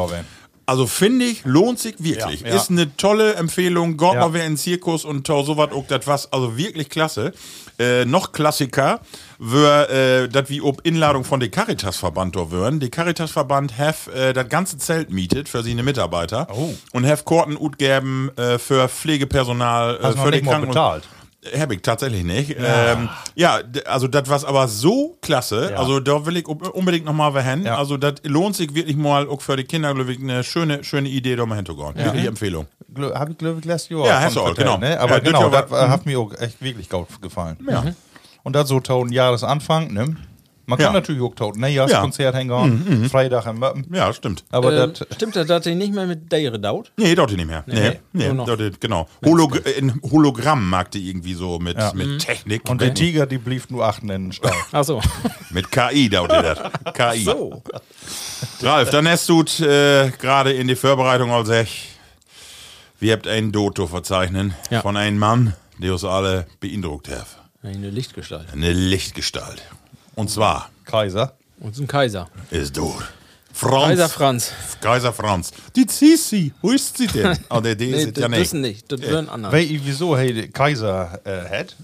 [0.64, 2.42] Also finde ich, lohnt sich wirklich.
[2.42, 2.56] Ja, ja.
[2.56, 3.96] Ist eine tolle Empfehlung.
[3.96, 4.20] Gott Ja.
[4.20, 6.32] mal wer in den Zirkus und tau sowas auch das was.
[6.32, 7.32] Also wirklich klasse.
[7.78, 9.00] Äh, noch Klassiker
[9.38, 12.78] wär, äh, das wie ob Inladung von der Caritas-Verband da würden.
[12.80, 16.46] Die Caritas-Verband have äh, das ganze Zelt mietet für seine Mitarbeiter.
[16.52, 16.74] Oh.
[16.92, 21.04] Und have Korten utgeben äh, für Pflegepersonal, äh, Hast für die Kranken bezahlt?
[21.04, 21.21] Hab
[21.74, 22.50] ich tatsächlich nicht.
[22.58, 25.70] Ja, ähm, ja also das war aber so klasse.
[25.72, 25.78] Ja.
[25.78, 27.64] Also da will ich un- unbedingt noch mal hin.
[27.64, 27.76] Ja.
[27.78, 31.08] Also das lohnt sich wirklich mal auch für die Kinder, glaube ich, eine schöne, schöne
[31.08, 31.94] Idee, da mal hinzugehen.
[31.96, 32.66] Wirklich Empfehlung.
[32.94, 34.06] Gl- Hab ich, glaube ich, letztes Jahr.
[34.06, 34.78] Ja, hast du auch, genau.
[34.78, 34.98] Ne?
[35.00, 37.56] Aber Ja, das genau, das hat mir auch echt wirklich gut gefallen.
[37.68, 37.84] Ja.
[38.44, 40.16] Und das so tau ein Jahresanfang, ne?
[40.64, 40.92] Man kann Ja.
[40.92, 43.86] natürlich auch tau ein Neujahrskonzert hängen, Freitag im Möppen.
[43.92, 44.44] Ja, stimmt.
[44.50, 46.92] Aber Ähm, das, stimmt das, dass die nicht mehr mit Dere dauert?
[46.96, 47.64] Nee, dort nicht mehr.
[47.66, 48.46] Nee, nee, noch.
[48.46, 49.08] dort, genau.
[49.24, 51.92] Holog in Hologramm mag die irgendwie so mit, Ja.
[51.94, 52.68] mit Technik.
[52.70, 54.52] und der Tiger, die blieb nur achten in den Stall.
[54.70, 55.00] Ach so.
[55.50, 56.58] mit KI dauert das.
[57.14, 57.24] KI.
[57.24, 57.62] so.
[58.60, 61.88] Ralf, dann hast du äh, gerade in die Vorbereitung als ich,
[63.00, 64.80] wir habt einen Doto verzeichnen Ja.
[64.80, 67.26] von einem Mann, der uns alle beeindruckt hat.
[67.64, 68.46] Eine Lichtgestalt.
[68.52, 69.62] Eine Lichtgestalt.
[70.14, 71.36] Und zwar Kaiser.
[71.60, 72.28] Ein Kaiser.
[72.50, 72.94] ist du
[73.52, 73.88] Franz.
[73.88, 74.52] Kaiser Franz.
[74.80, 75.50] Kaiser Franz.
[75.76, 77.38] Die Sissi, wo ist sie denn?
[77.50, 78.40] Oh, der, die Nee, ist das ja nicht.
[78.40, 78.90] wissen nicht.
[78.90, 79.52] Das andere.
[79.52, 81.76] Weil ich wieso hey, Kaiser äh, hat,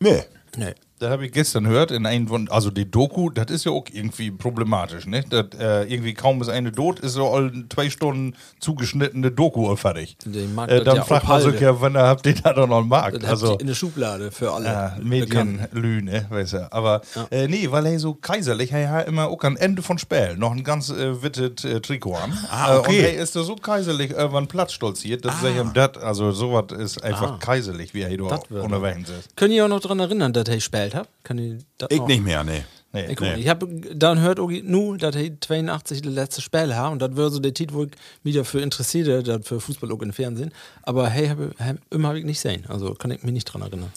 [0.00, 0.24] Nee.
[0.56, 0.74] Nee.
[0.98, 3.84] Das habe ich gestern gehört in einem von, also die Doku, das ist ja auch
[3.92, 5.24] irgendwie problematisch, ne?
[5.28, 10.16] Das, äh, irgendwie kaum ist eine tot, ist so all zwei Stunden zugeschnittene Doku fertig.
[10.24, 12.78] Die mag Äh, dann ja fragt man sich ja, wann habt ihr da doch noch
[12.78, 13.22] einen Markt?
[13.22, 14.66] Das Also, in der Schublade für alle.
[14.66, 14.96] Ja.
[15.00, 16.72] Medienlüne, weißt du.
[16.72, 20.36] Aber äh, nee, weil er so kaiserlich, er hat immer auch am Ende von Spiel
[20.36, 22.32] noch ein ganz äh, wittet äh, Trikot an.
[22.50, 22.96] Ah, okay.
[22.96, 26.32] Äh, und er ist da so kaiserlich irgendwann Platz stolziert, dass er ihm das, also
[26.32, 29.36] sowas ist einfach kaiserlich, wie er hier unterwegs ist.
[29.36, 31.08] Können ihr auch noch daran erinnern, dass er spielt gespielt hat.
[31.24, 32.08] Kann ich das Ich noch?
[32.08, 32.64] nicht mehr, nee.
[32.92, 33.34] Nee, Ich, Nee.
[33.36, 37.14] ich habe dann hört Ogi nu, dass er 82 das letzte Spiel hat und das
[37.16, 37.90] wäre so der Titel, wo ich
[38.22, 40.52] mich dafür interessiere, das für Fußball auch im Fernsehen.
[40.84, 42.64] Aber hey, habe hab, immer habe ich nicht sehen.
[42.68, 43.92] Also kann ich mich nicht dran erinnern.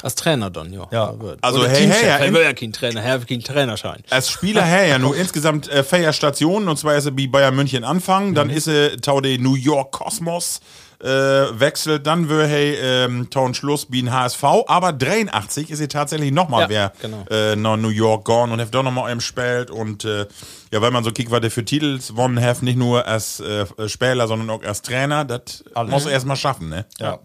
[0.00, 0.86] Als Trainer dann, ja.
[0.92, 1.12] Ja.
[1.40, 3.42] Also, Oder hey, Teamchef, hey, ja, er in- will ja kein Trainer, er hat keinen
[3.42, 4.04] Trainerschein.
[4.10, 7.56] Als Spieler her ja nur insgesamt äh, vier Stationen und zwar ist er bei Bayern
[7.56, 10.60] München anfangen, dann ist er tau de New York Cosmos
[11.00, 15.88] äh, wechselt, dann wird er ähm, tau Schluss bei den HSV, aber 83 ist er
[15.88, 17.24] tatsächlich nochmal Ja, wer genau.
[17.30, 20.26] äh, nach New York gone und hat doch nochmal einem gespielt und äh,
[20.72, 23.66] ja, wenn man so kickt, was der für Titel gewonnen hat, nicht nur als äh,
[23.88, 26.84] Spieler, sondern auch als Trainer, das muss er erstmal schaffen, ne?
[26.98, 27.20] Ja.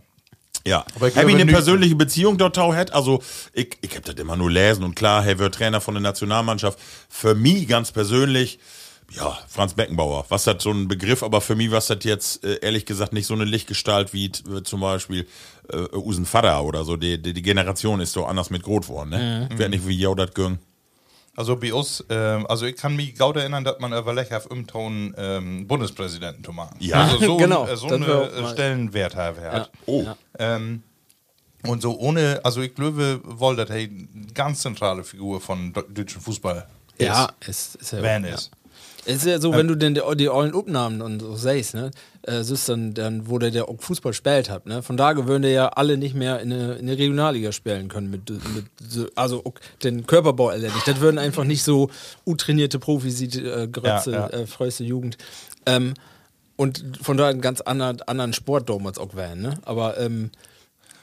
[0.65, 2.93] Ja, Aber ich habe ich eine persönliche Beziehung dort tau hat.
[2.93, 3.21] Also
[3.51, 6.79] ich, ich habe das immer nur lesen und klar, er wird Trainer von der Nationalmannschaft.
[7.09, 8.59] Für mich ganz persönlich,
[9.15, 10.25] ja, Franz Beckenbauer.
[10.29, 13.27] Was hat so ein Begriff, aber für mich was das jetzt äh, ehrlich gesagt nicht
[13.27, 15.27] so eine Lichtgestalt wie äh, zum Beispiel
[15.71, 16.97] äh, Usen Vater oder so.
[16.97, 19.09] Die, die, die Generation ist doch anders mit groß worden.
[19.11, 19.49] Ne?
[19.51, 20.59] Ich werd nicht wie Jau dat gönn.
[21.35, 24.67] Also bei uns, ähm, also ich kann mich gut erinnern, dass man überlegt hat, im
[24.67, 26.75] Ton ähm, Bundespräsidenten zu machen.
[26.79, 27.03] Ja.
[27.03, 29.37] also so, Genau, äh, so eine Stellenwert hat.
[29.41, 29.67] Ja.
[29.87, 30.03] Oh.
[30.03, 30.17] Ja.
[30.37, 30.83] Ähm,
[31.65, 36.21] und so ohne, also ich glaube, wohl, dass er eine ganz zentrale Figur von deutschen
[36.21, 37.07] Fußball ist.
[37.07, 38.17] Ja, ist, ist ja ja.
[38.27, 38.51] ist.
[39.05, 41.91] Ist ja so, wenn du denn die, die allen Aufnahmen und so siehst, ne,
[42.23, 45.69] äh, siehst dann, dann, wo der, der Fußball spielt hat, ne, von da würden ja
[45.69, 49.43] alle nicht mehr in eine, in eine Regionalliga spielen können, mit, mit so, also
[49.83, 50.87] den Körperbau erledigt.
[50.87, 51.89] Das würden einfach nicht so
[52.25, 54.29] U-trainierte Profis, die, äh, Grötze, Ja, ja.
[54.29, 55.17] Äh, freuste Jugend.
[55.65, 55.93] Ähm,
[56.55, 60.31] und von da einen ganz anderen, anderen Sport damals auch werden, ne, aber, ähm,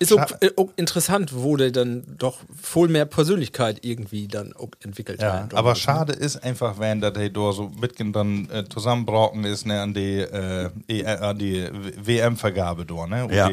[0.00, 4.70] ist auch, äh, auch interessant, wo der dann doch voll mehr Persönlichkeit irgendwie dann auch
[4.82, 5.54] entwickelt Ja, hat.
[5.54, 9.80] aber schade ist einfach, wenn dass er da so mitgehen dann äh, zusammenbrauchen ist ne,
[9.80, 11.68] an die, äh, E- äh, an die
[12.04, 13.28] WM-Vergabe da, ne?
[13.30, 13.50] Ja.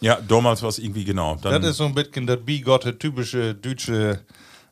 [0.00, 1.36] ja, damals war es irgendwie genau.
[1.36, 4.20] Dann, Das ist so ein bisschen das bigotte, typische deutsche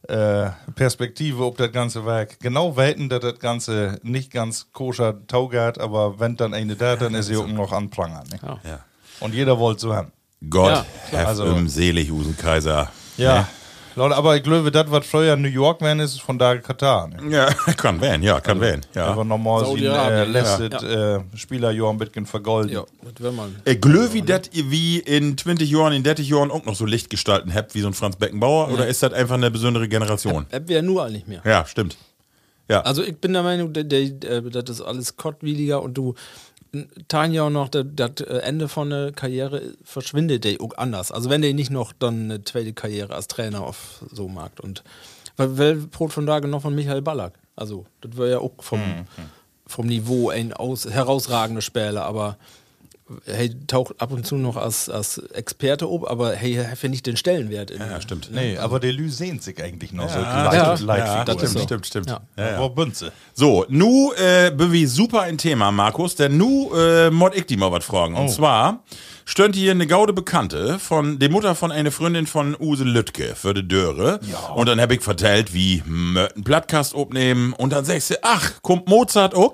[0.09, 2.39] äh, Perspektive auf das ganze Werk.
[2.39, 7.15] Genau weiten, dass das Ganze nicht ganz koscher taugert, aber wenn dann eine da, dann
[7.15, 8.27] ist sie auch noch anprangern.
[8.31, 8.39] Ne?
[8.65, 8.79] ja.
[9.19, 10.13] Und jeder wollte so haben.
[10.51, 12.91] Gott, Ja, Also- im selig, Kaiser.
[13.17, 13.49] Ja.
[13.97, 17.09] Leute, aber ich glaube, das, was früher New York wären, ist von da Katar.
[17.09, 17.35] Ne?
[17.35, 17.47] Ja,
[17.79, 18.83] kann werden, ja, kann werden.
[18.95, 19.07] Ja.
[19.07, 21.17] Aber normal sind äh, lässt ja.
[21.17, 22.73] äh, Spieler ja ein bisschen vergolden.
[22.73, 23.49] Ja, das wäre mal.
[23.65, 26.85] Äh, Glö wie dat ihr wie in 20 Jahren, in 30 Jahren auch noch so
[26.85, 30.45] Licht gestalten habt, wie so ein Franz Beckenbauer, oder ist das einfach eine besondere Generation?
[30.51, 31.41] App wäre nur nicht mehr.
[31.47, 31.97] Ja, stimmt.
[32.69, 32.83] Ja.
[32.83, 36.15] Also ich bin der Meinung, der, das ist alles kottwilliger und du
[37.09, 41.13] Tanja auch noch, das, das äh, Ende von der Karriere verschwindet der auch anders.
[41.13, 44.83] Also wenn der nicht noch dann eine zweite Karriere als Trainer auf so mag und
[45.37, 47.35] weil, Brot von da noch von Michael Ballack.
[47.57, 48.81] Also das wäre ja auch vom,
[49.67, 52.39] vom Niveau ein aus, herausragender Spieler, aber
[53.27, 56.89] hey, taucht ab und zu noch als, als Experte ob, aber hey, er hat ja
[56.89, 57.71] nicht den Stellenwert.
[57.71, 58.31] In, ja, stimmt.
[58.33, 60.19] Nee, aber der Lü sehnt sich eigentlich noch so.
[60.19, 61.25] Ja, ja, Leitfigur.
[61.25, 61.59] das stimmt, so.
[61.61, 62.11] stimmt, stimmt.
[62.11, 62.21] Ja.
[62.37, 62.61] Ja, ja.
[62.61, 63.13] Wo Bünze.
[63.35, 67.57] So, nu äh, bin wir super ein Thema, Markus, denn nu äh, mod ich die
[67.57, 68.17] mal was fragen.
[68.17, 68.83] Und zwar
[69.29, 73.53] stönt hier eine gaude Bekannte von der Mutter von einer Freundin von Use Lütke für
[73.55, 74.21] die Döre.
[74.55, 78.89] Und dann hab ich vertellt, wie möchten Plattkast aufnehmen und dann sagst du, ach, kommt
[78.89, 79.53] Mozart auch?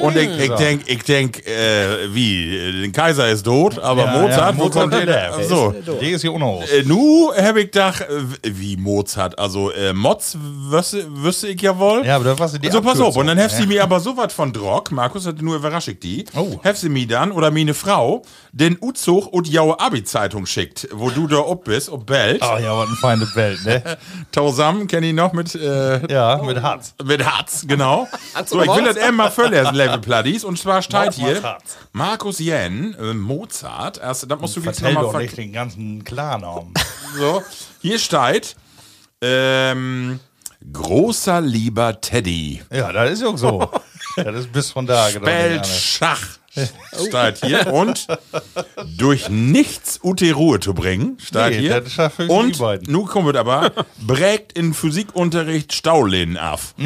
[0.00, 4.20] Und ich, ich denk, ich denk, äh, wie, äh, der Kaiser ist tot, aber Ja,
[4.22, 5.06] Mozart, ja, wo Mozart kommt der?
[5.06, 5.44] der?
[5.44, 5.74] So.
[6.00, 8.06] Der ist hier ohne Äh, nu hab ich gedacht, äh,
[8.44, 12.06] wie Mozart, also äh, Mods wüsste, wüsste ich ja wohl.
[12.06, 13.98] Ja, aber da warst du die Also pass auf, und dann heft sie mir aber
[13.98, 16.60] so was von Drock, Markus hat nur überrascht die, Oh.
[16.62, 21.26] heft sie mir dann, oder meine Frau, den Uzug und Jaue Abi-Zeitung schickt, wo du
[21.26, 22.42] da ob bist, ob Belt.
[22.42, 23.96] Ah ja, was ein feine Welt, ne?
[24.32, 26.94] Tausam kenne ich noch mit, äh, Ja, mit Harz.
[27.02, 28.06] mit Harz, genau.
[28.46, 31.78] So, ich will das einmal vorlesen, Level Platties, und zwar steht mal hier, Harz.
[31.92, 36.74] Markus Jen, äh, Mozart, erst, das musst du jetzt nochmal ver nicht den ganzen Klarnamen.
[37.16, 37.42] so,
[37.80, 38.56] hier steht,
[39.22, 40.20] ähm,
[40.72, 42.62] großer lieber Teddy.
[42.70, 43.70] ja, das ist ja auch so.
[44.16, 45.10] das ist bis von da.
[45.10, 46.39] genau, Belt Schach.
[46.50, 47.72] Steht hier.
[47.72, 48.06] Und
[48.96, 51.82] durch nichts Ute Ruhe zu bringen, steht Nee, hier.
[52.28, 53.70] Und nun kommt aber,
[54.00, 56.74] brägt in Physikunterricht Staulehnen auf.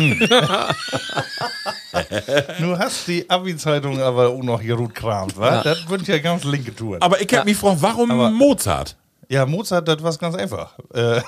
[2.61, 5.63] Du hast die Abi-Zeitung aber auch noch hier gut kramt, wa?
[5.63, 7.01] Das wird ja ganz linke Touren.
[7.01, 8.97] Aber ich hab mich gefragt, warum Aber- Mozart?
[9.29, 10.79] Ja, Mozart, das war ganz einfach.
[10.93, 11.23] Äh,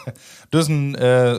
[0.51, 1.32] das ist ein äh,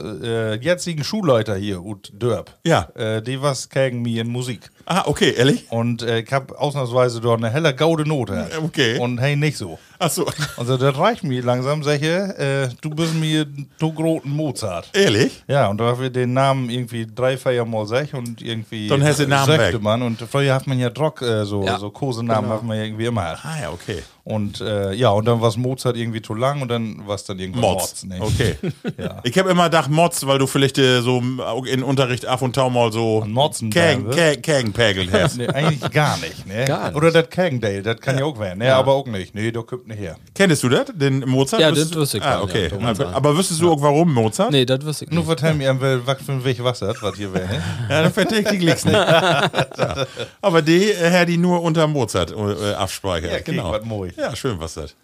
[0.54, 2.52] äh, jetzigen Schulleiter hier, Ut Dörp.
[2.64, 2.88] Ja.
[2.96, 4.68] Äh, die was gegen mich in Musik.
[4.90, 5.66] Ah, okay, ehrlich?
[5.68, 8.48] Und äh, ich habe ausnahmsweise dort eine helle gaude Note.
[8.64, 8.98] Okay.
[8.98, 9.78] Und hey, nicht so.
[9.98, 10.26] Ach so.
[10.56, 13.44] Also das reicht mir langsam, sag ich, äh, du bist mir
[13.78, 14.88] du großen Mozart.
[14.94, 15.44] Ehrlich?
[15.46, 19.18] Ja, und da wir den Namen irgendwie drei, vier Mal sech und irgendwie Dann hast
[19.18, 19.82] du den Namen sagte weg.
[19.82, 20.00] man.
[20.00, 23.06] Und früher hat man ja Drock, äh, so, Ja, so Kosenamen hat man ja irgendwie
[23.06, 23.36] immer.
[23.42, 24.02] Ah ja, okay.
[24.24, 27.38] Und äh, ja, und dann war Mozart irgendwie zu lang und dann war es dann
[27.38, 28.04] irgendwann Mods.
[28.04, 28.04] Mords.
[28.04, 28.18] ne?
[28.20, 28.56] Okay.
[28.98, 29.20] Ja.
[29.22, 31.22] Ich habe immer gedacht Mods, weil du vielleicht äh, so
[31.64, 35.36] in Unterricht ab und tau mal so Motzen Kägen, da, Kägen, Kägen pägelt hast.
[35.36, 36.64] Nee, eigentlich gar nicht, ne?
[36.64, 36.96] Gar nicht.
[36.96, 38.24] Oder das Cagendale, das kann ja.
[38.24, 38.74] auch werden, ne?
[38.74, 39.34] Aber auch nicht.
[39.34, 40.16] Nee, da kommt nicht her.
[40.34, 41.62] Kennst du das, den Mozart?
[41.62, 42.68] Ja, das wüsste ich Ah, okay.
[42.70, 43.36] ja, aber, ja.
[43.36, 44.50] wüsstest du auch warum Mozart?
[44.50, 45.26] Nee, das wüsste ich Nur nicht.
[45.26, 47.62] vertell mir, was für ein Weg was das, was hier wäre, ne?
[47.88, 48.94] Ja, dann verträgt die Glicks nicht.
[48.94, 50.06] ja.
[50.40, 53.32] Aber die äh, Herr, die nur unter Mozart äh, abspeichert.
[53.32, 53.74] Ja, genau.
[54.16, 54.94] Ja, schön, was das.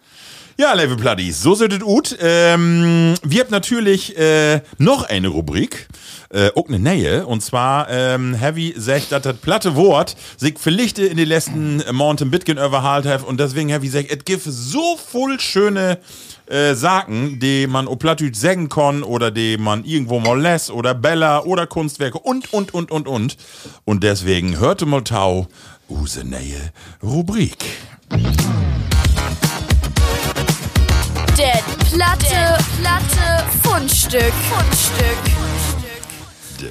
[0.57, 2.17] Ja, Level Pluddies, so es gut.
[2.21, 5.89] Ähm, wir haben natürlich äh, noch eine Rubrik,
[6.29, 10.97] äh, auch eine Nähe, und zwar ähm, Heavy sagt, dass das platte Wort sich vielleicht
[10.97, 15.41] in den letzten Monaten Bitcoin überhalt hat und deswegen Heavy sagt, es gibt so voll
[15.41, 15.97] schöne
[16.45, 20.93] äh, Sachen, die man auf Plattdeutsch sagen kann oder die man irgendwo mal lässt oder
[20.93, 23.35] Bella oder Kunstwerke und, und, und, und, und.
[23.83, 25.47] Und deswegen hörte mal Tau,
[25.89, 26.71] use Nähe
[27.03, 27.57] Rubrik.
[31.37, 31.59] Der
[31.91, 34.31] platte, platte Fundstück.
[34.49, 35.17] Fundstück.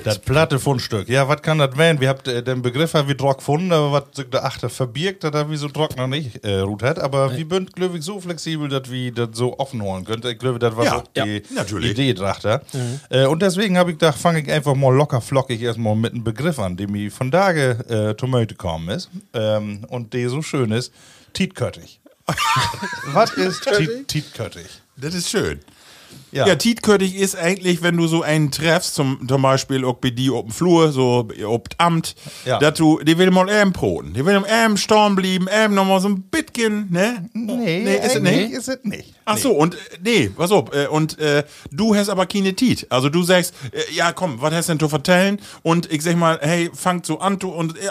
[0.04, 1.08] Das platte Fundstück.
[1.10, 2.00] Ja, was kann das werden?
[2.00, 5.50] Wir habt äh, den Begriff wie Drock gefunden, aber was der Achter verbirgt, das hat
[5.50, 6.98] wie so Drock noch nicht äh, Ruth hat.
[6.98, 10.22] Aber wir sind, glaube ich, so flexibel, dass wir das so offen holen können.
[10.26, 11.90] Ich glaube, das war Ja, auch die ja, natürlich.
[11.90, 12.62] Idee dachter.
[13.10, 16.24] Äh, und deswegen habe ich gedacht, fange ich einfach mal locker flockig erstmal mit einem
[16.24, 19.10] Begriff an, der mir von Tage äh, Tomate gekommen ist.
[19.34, 20.90] Ähm, und der so schön ist,
[21.34, 22.00] Tietköttig.
[23.12, 24.66] Was ist Tiet- Tietköttig?
[24.96, 25.60] Das ist schön.
[26.30, 26.46] Ja.
[26.46, 30.50] Ja, Tietköttig ist eigentlich, wenn du so einen treffst, zum, zum Beispiel dir auf dem
[30.52, 32.14] Flur, so dem Amt,
[32.44, 32.58] Ja.
[32.58, 34.14] dass du, die will mal ähm proten.
[34.14, 37.28] Die will im ähm Storm blieben, ähm nochmal so ein bisschen, ne?
[37.32, 38.50] Nee, Nee, ist es nicht?
[38.52, 39.14] ist es nicht.
[39.26, 42.86] Ach so, und äh, nee, pass auf, äh, und äh, du hast aber keine Tiet.
[42.90, 45.40] Also du sagst, äh, ja komm, was hast du denn zu vertellen?
[45.62, 47.90] Und ich sag mal, hey, fangt so an, du, und, äh,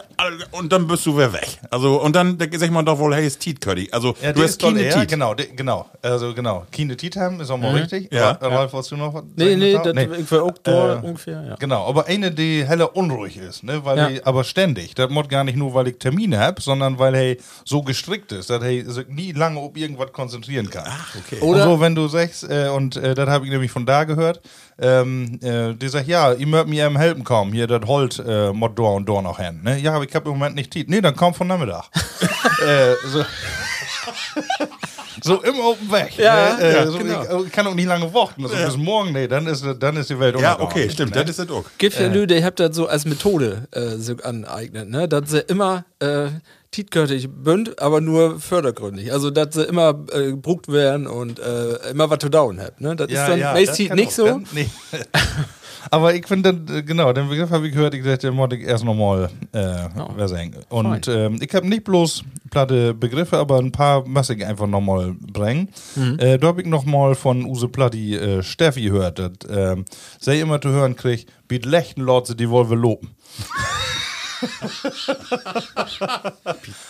[0.51, 1.59] und dann bist du wieder weg.
[1.71, 3.93] Also, und dann da sag ich mal doch wohl, hey, ist Tietköttig.
[3.93, 5.07] Also, Ja, du hast keine Tiet.
[5.07, 6.65] genau, die, genau, also genau.
[6.71, 8.11] Kine Tiet haben ist auch mal richtig.
[8.13, 8.31] Ja.
[8.39, 11.43] Aber, Ralf, wolltest du noch was Nee, nee, das, ich war auch da Äh, ungefähr,
[11.43, 11.55] ja.
[11.55, 13.84] Genau, aber eine, die heller unruhig ist, ne?
[13.84, 14.07] Weil Ja.
[14.09, 14.93] die, aber ständig.
[14.95, 18.49] Das muss gar nicht nur, weil ich Termine hab, sondern weil er so gestrickt ist,
[18.49, 20.84] dass er sich nie lange auf irgendwas konzentrieren kann.
[20.88, 21.39] Ach, okay.
[21.41, 24.03] Oder und so, wenn du sagst, äh, und äh, das habe ich nämlich von da
[24.03, 24.41] gehört,
[24.80, 28.51] ähm, äh, die sagt, ja, ihr mögt mir eben helfen kommen, hier das Holt äh,
[28.51, 29.61] mod Dor und Dor noch hin.
[29.63, 29.80] Ne?
[29.80, 30.89] Ja, aber ich habe im Moment nicht Tiet.
[30.89, 31.86] Nee, dann komm von Nachmittag.
[32.65, 33.24] äh, so.
[35.21, 36.17] So immer auf dem Weg.
[36.17, 36.61] Ja, ne?
[36.61, 37.39] äh, ja, so, genau.
[37.39, 38.43] ich, ich kann auch nicht lange warten.
[38.43, 41.21] Also bis morgen, nee, dann ist, dann ist die Welt Ja, okay, stimmt, Ne?
[41.24, 41.63] das ist das auch.
[41.78, 45.07] Gibt ja Leute, die habt das so als Methode äh, so aneignet, ne?
[45.07, 46.28] Dass sie immer äh,
[46.74, 49.13] tietköttig bünd, aber nur fördergründig.
[49.13, 52.95] Also, dass sie immer äh, gebruckt werden und äh, immer was zu down haben, ne?
[52.95, 54.26] Das ist dann das meist kann nicht so.
[54.26, 54.69] Dann, nee.
[55.91, 58.55] Aber ich finde, dann, äh, genau, den Begriff habe ich gehört, ich dachte, den wollte
[58.55, 60.55] ich erst nochmal äh, was sagen.
[60.69, 65.13] Und ähm, ich habe nicht bloß platte Begriffe, aber ein paar muss ich einfach nochmal
[65.19, 65.69] bringen.
[66.17, 69.86] Äh, da habe ich nochmal von Use Platti äh, Steffi gehört, dass ähm,
[70.19, 73.11] sie immer zu hören kriegt, biet lechten Leute, die wollen wir loben.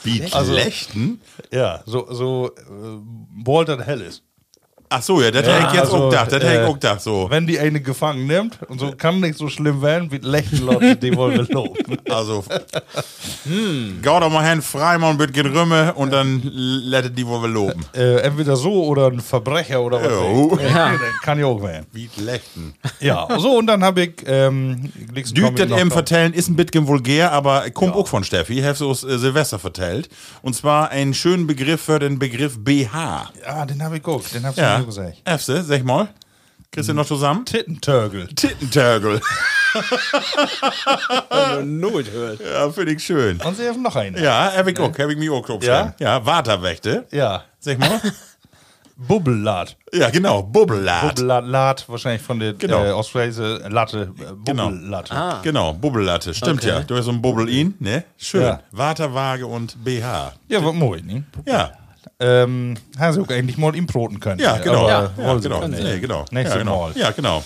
[0.04, 1.22] Wie Also- Lechten?
[1.52, 2.62] Ja, so, so äh,
[3.46, 4.24] Walter hell ist.
[4.96, 6.68] Ach so, ja, das Ja, hätte ich jetzt also, auch gedacht, das hätte äh, ich
[6.68, 7.28] auch gedacht, so.
[7.28, 10.96] Wenn die eine gefangen nimmt, und so kann nicht so schlimm werden, wie lechten Leute,
[10.98, 11.98] die wollen wir loben.
[12.10, 12.44] Also,
[13.46, 14.00] hm.
[14.04, 17.84] gau doch mal hin, Freimann mit Gerümme und dann lettet die wohl loben.
[17.96, 20.12] äh, entweder so oder ein Verbrecher oder was.
[20.12, 20.52] Jo.
[20.52, 20.70] weiß ich.
[20.70, 20.90] Ja.
[20.90, 21.88] Dann kann ja auch werden.
[21.92, 22.76] Wie Lechten.
[23.00, 24.92] Ja, so und dann habe ich ähm,
[25.34, 28.92] Dügt das eben vertellen, ist ein bisschen vulgär, aber kommt auch von Steffi, hast du
[28.92, 30.10] es äh, Silvester vertellt.
[30.44, 33.32] Und zwar einen schönen Begriff für den Begriff BH.
[33.44, 34.83] Ja, den habe ich geguckt, den hast du Ja.
[34.84, 35.22] Mir gesagt.
[35.26, 36.08] Efse, sag mal.
[36.72, 37.46] Kriegst du noch zusammen?
[37.46, 38.28] Tittentörgel.
[38.30, 39.22] Tittentörgel.
[41.64, 42.40] Not hört.
[42.42, 43.40] Ja, finde ich schön.
[43.42, 44.22] Und sie haben noch einen.
[44.22, 45.64] Ja, hab ich auch, hab ich mir auch geguckt.
[45.66, 45.94] Ja?
[46.00, 47.06] Ja, Waterwächte.
[47.12, 47.44] Ja.
[47.60, 48.00] Sag mal.
[48.96, 49.76] Bubbellat.
[49.92, 51.16] Ja, genau, Bubbellat.
[51.16, 52.86] Bubbellat, Lat, wahrscheinlich von der Genau.
[52.86, 54.14] äh, Ostfriese Latte.
[54.20, 54.70] Äh, Genau.
[54.70, 55.16] Bubbellatte.
[55.42, 56.34] Genau, Bubbellatte.
[56.34, 56.70] Stimmt Okay.
[56.70, 56.80] ja.
[56.82, 58.04] Du hast so ein Bubbelin, ne?
[58.18, 58.44] Schön.
[58.44, 58.60] Ja.
[58.72, 60.34] Waterwaage und BH.
[60.48, 61.24] Ja, was mooi, ne?
[61.46, 61.72] Ja.
[62.20, 64.40] Ähm, hast du auch eigentlich mal improten können.
[64.40, 64.88] Ja, genau.
[64.88, 65.68] Aber Ja, sie genau.
[65.68, 66.26] Nee, genau.
[66.32, 66.82] Nächstes ja, genau.
[66.82, 66.98] Mal.
[66.98, 67.44] Ja, genau.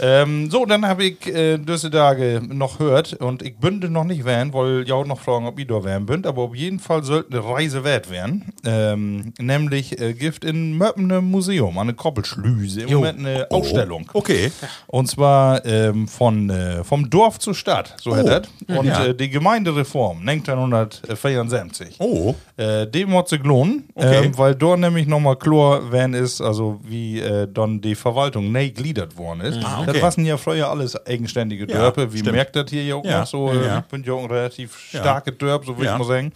[0.00, 4.24] Ähm, so, dann habe ich äh, diese Tage noch gehört und ich bünde noch nicht
[4.24, 7.02] werden, weil ja auch noch fragen, ob ich da werden bünd, aber auf jeden Fall
[7.04, 8.52] sollte eine Reise wert werden.
[8.64, 14.08] Ähm, nämlich äh, Gift in Möppene Museum, eine Koppelschlüse, im Moment eine Ausstellung.
[14.14, 14.50] Okay.
[14.86, 18.76] Und zwar ähm, von, äh, vom Dorf zur Stadt, so hätte das.
[18.78, 19.06] Und Ja.
[19.06, 21.96] äh, die Gemeindereform, 1974.
[21.98, 22.34] Oh.
[22.56, 24.26] Äh, dem hat sich gelohnt, Okay.
[24.26, 28.70] ähm, weil dort nämlich nochmal klar werden ist, also wie äh, dann die Verwaltung neu
[28.70, 29.58] gliedert worden ist.
[29.64, 30.00] Ah, okay.
[30.00, 32.12] Das waren ja früher alles eigenständige Ja, Dörpe.
[32.12, 32.36] Wie stimmt.
[32.36, 33.52] merkt das hier ja auch Ja, noch so?
[33.52, 33.78] Ja.
[33.80, 35.00] Ich bin ja auch ein relativ Ja.
[35.00, 35.92] starke Dörp, so würde Ja.
[35.92, 36.32] ich mal sagen.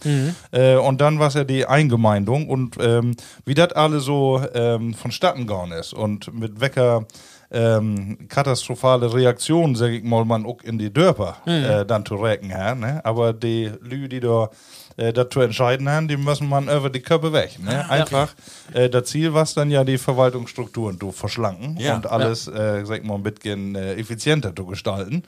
[0.51, 4.93] Äh, und dann war es ja die Eingemeindung und ähm, wie das alle so ähm,
[4.93, 7.05] vonstatten gegangen ist und mit Wecker
[7.49, 12.53] ähm, katastrophale Reaktionen, sag ich mal, man auch in die Dörper äh, dann zu recken
[12.53, 12.81] haben.
[12.81, 12.99] Ne?
[13.05, 14.49] Aber die Lü, die da
[14.97, 17.57] äh, dazu entscheiden haben, die müssen man über die Köpfe weg.
[17.63, 17.89] Ne?
[17.89, 18.33] Einfach
[18.73, 21.95] äh, das Ziel, was dann ja die Verwaltungsstrukturen zu verschlanken Ja.
[21.95, 25.23] und alles, äh, sag mal, ein bisschen äh, effizienter zu gestalten.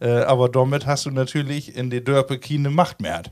[0.00, 3.22] Äh, aber damit hast du natürlich in die Dörpe keine Macht mehr.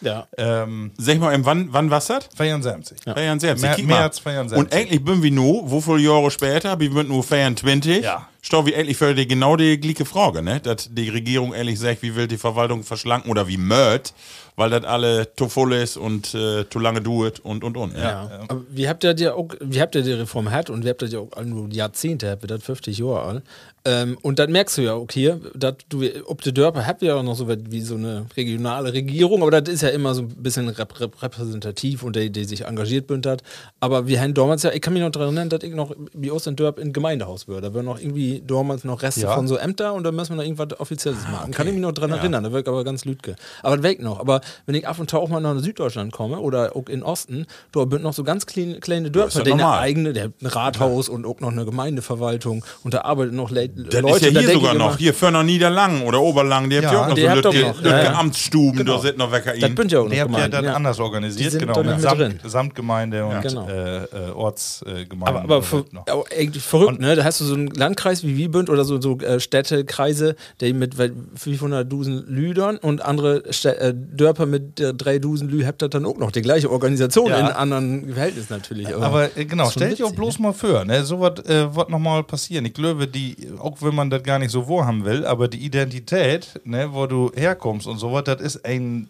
[0.00, 0.26] Ja.
[0.36, 2.28] Ähm, Sag mal, wann, wann was das?
[2.36, 2.98] 74.
[3.06, 3.14] Ja.
[3.14, 3.62] 74.
[3.62, 3.86] Mer- Kiek.
[3.86, 4.58] März 74.
[4.58, 8.02] Und eigentlich bin wir nur, wie viele Jahre später, wir sind nur 24.
[8.02, 8.26] Ja.
[8.42, 10.60] Stau wie eigentlich für die genau die gleiche Frage, ne?
[10.60, 14.14] Dass die Regierung ehrlich sagt, wie will die Verwaltung verschlanken oder wie mört,
[14.56, 17.94] weil das alle zu voll ist und äh, zu lange dauert und und und.
[17.94, 18.00] Ja.
[18.02, 18.30] Ja.
[18.48, 21.02] Aber wie habt ihr die auch, wie habt ihr die Reform gehabt und wie habt
[21.02, 23.42] ihr die auch nur Jahrzehnte, habt ihr das 50 Jahre alt.
[23.84, 27.14] Ähm, und dann merkst du ja hier, dass du, ob die Dörper habt ihr ja
[27.14, 30.22] auch noch so was wie so eine regionale Regierung, aber das ist ja immer so
[30.22, 33.42] ein bisschen rep rep repräsentativ und der, der sich engagiert bündert.
[33.80, 36.30] Aber wir haben damals ja, ich kann mich noch daran erinnern, dass ich noch wie
[36.30, 37.62] aus dem Dörp in Gemeindehaus war.
[37.62, 39.34] Da waren noch irgendwie damals noch Reste Ja.
[39.34, 41.50] von so Ämter und da müssen wir noch irgendwas Offizielles machen.
[41.52, 43.36] Kann ich mich noch dran erinnern, da wirkt aber ganz lütke.
[43.62, 44.20] Aber das weg noch.
[44.20, 47.46] Aber wenn ich ab und zu auch mal nach Süddeutschland komme oder auch in Osten,
[47.72, 50.46] da sind noch so ganz kleine, kleine Dörfer, ja die eine eigene, der hat ein
[50.46, 54.26] Rathaus und auch noch eine Gemeindeverwaltung und da arbeiten noch Le Das Leute.
[54.28, 54.86] ist ja hier sogar ich noch.
[54.88, 57.58] immer, Hier Förner Niederlang oder Oberlang, die habt Ja, ihr auch noch die so Lütke,
[57.58, 58.14] ihr noch, Lütke ja, ja.
[58.18, 58.96] Amtsstuben, Genau.
[58.96, 60.72] da sind noch Wecker Das bin ja auch noch Die habt ja gemeint, dann ja.
[60.74, 62.40] anders organisiert, genau, mit Samt.
[62.44, 63.68] Samtgemeinde und Genau.
[63.68, 65.26] äh, äh, Ortsgemeinde.
[65.26, 65.62] Aber, aber
[66.06, 67.16] aber eigentlich verrückt, ne?
[67.16, 70.94] Da hast du so einen Landkreis wie Wiebünd oder so, so äh, Städtekreise, die mit
[70.96, 76.16] 500.000 Lüdern und andere Stä äh, Dörper mit äh, 3.000 Lü habt ihr dann auch
[76.18, 77.38] noch die gleiche Organisation Ja.
[77.40, 78.94] in anderen Verhältnissen natürlich.
[78.94, 81.04] Aber äh, genau, stell dich auch bloß mal vor, ne?
[81.04, 82.64] so was äh, wird nochmal passieren.
[82.64, 86.60] Ich glaube, die, auch wenn man das gar nicht so vorhaben will, aber die Identität,
[86.64, 89.08] ne, wo du herkommst und sowas, das ist ein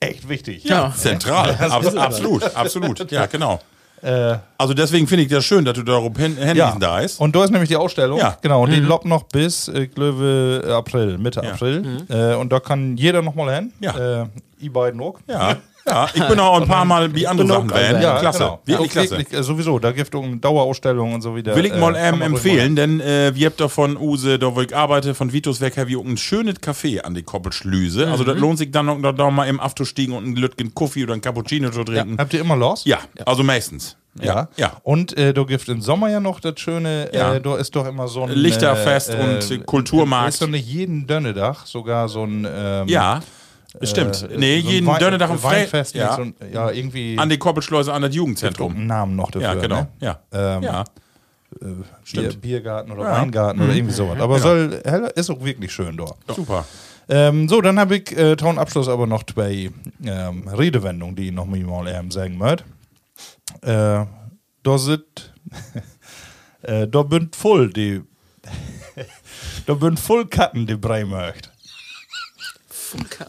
[0.00, 0.64] echt wichtig.
[0.64, 0.92] Ja.
[0.96, 3.10] Zentral, Abs absolut, absolut.
[3.12, 3.60] Ja, genau.
[4.02, 7.18] Äh, Also deswegen finde ich das schön, dass du darauf hin, hinwiesen da ist.
[7.20, 8.18] Und da ist nämlich die Ausstellung.
[8.18, 8.36] Ja.
[8.42, 11.52] Genau, und die lobt noch bis, äh, ich glaube, äh, April, Mitte Ja.
[11.52, 12.04] April.
[12.10, 13.72] Äh, und da kann jeder nochmal hin.
[13.80, 14.22] Ja.
[14.22, 14.26] Äh,
[14.60, 15.18] ihr beiden auch.
[15.26, 16.08] Ja, ja.
[16.14, 18.00] Ich bin auch ein paar Mal wie andere Sachen auch rein.
[18.00, 18.38] Ja, klasse.
[18.38, 18.60] genau.
[18.64, 19.18] Wirklich Ja, klasse.
[19.18, 21.54] wirklich, äh, sowieso, da gibt es eine Dauerausstellung und so wieder.
[21.56, 24.60] Will ich mal äh, ähm, empfehlen, denn äh, wir habt doch von Use, da wo
[24.60, 28.08] ich arbeite, von Vitus Werk, habe ich auch ein schönes Café an die Koppelschlüse.
[28.10, 31.04] Also das lohnt sich dann noch da, da mal im Afterstiegen und einen Lütgen Kaffee
[31.04, 32.16] oder einen Cappuccino zu trinken.
[32.18, 32.84] Habt ihr immer los?
[32.84, 33.96] Ja, also meistens.
[34.22, 34.48] Ja.
[34.56, 34.74] ja.
[34.84, 37.34] Und äh, du gibt im Sommer ja noch das schöne, Ja.
[37.34, 40.28] äh, da ist doch immer so ein Lichterfest und Kulturmarkt.
[40.34, 42.46] Ist doch nicht jeden Dönnedach sogar so ein.
[42.48, 43.20] Ähm, Ja,
[43.82, 44.22] stimmt.
[44.30, 45.94] äh, nee, so jeden Wein- Donnerstag und Weinfest.
[45.94, 46.16] Ja.
[46.16, 47.18] So ein, ja, irgendwie.
[47.18, 48.86] An die Koppelschleuse an das Jugendzentrum.
[48.86, 49.48] Namen noch dafür.
[49.48, 49.80] Ja, genau.
[49.82, 49.88] Ne?
[50.00, 50.20] Ja.
[50.32, 50.84] Ähm, ja.
[51.60, 52.40] Bier, Stimmt.
[52.40, 53.10] Biergarten oder Ja.
[53.18, 53.20] Mhm.
[53.22, 54.18] Weingarten oder irgendwie sowas.
[54.20, 56.16] Aber soll, heller- ist auch wirklich schön dort.
[56.34, 56.64] Super.
[57.08, 59.70] Ähm, so, dann habe ich äh, Ton Abschluss aber noch zwei
[60.04, 62.64] ähm, Redewendungen, die ich noch mal ähm, sagen möchte.
[63.60, 64.06] Äh,
[64.62, 65.32] da sind,
[66.62, 68.00] äh, da bünd voll die,
[69.66, 71.50] da bünd voll Katten, die Brei möcht.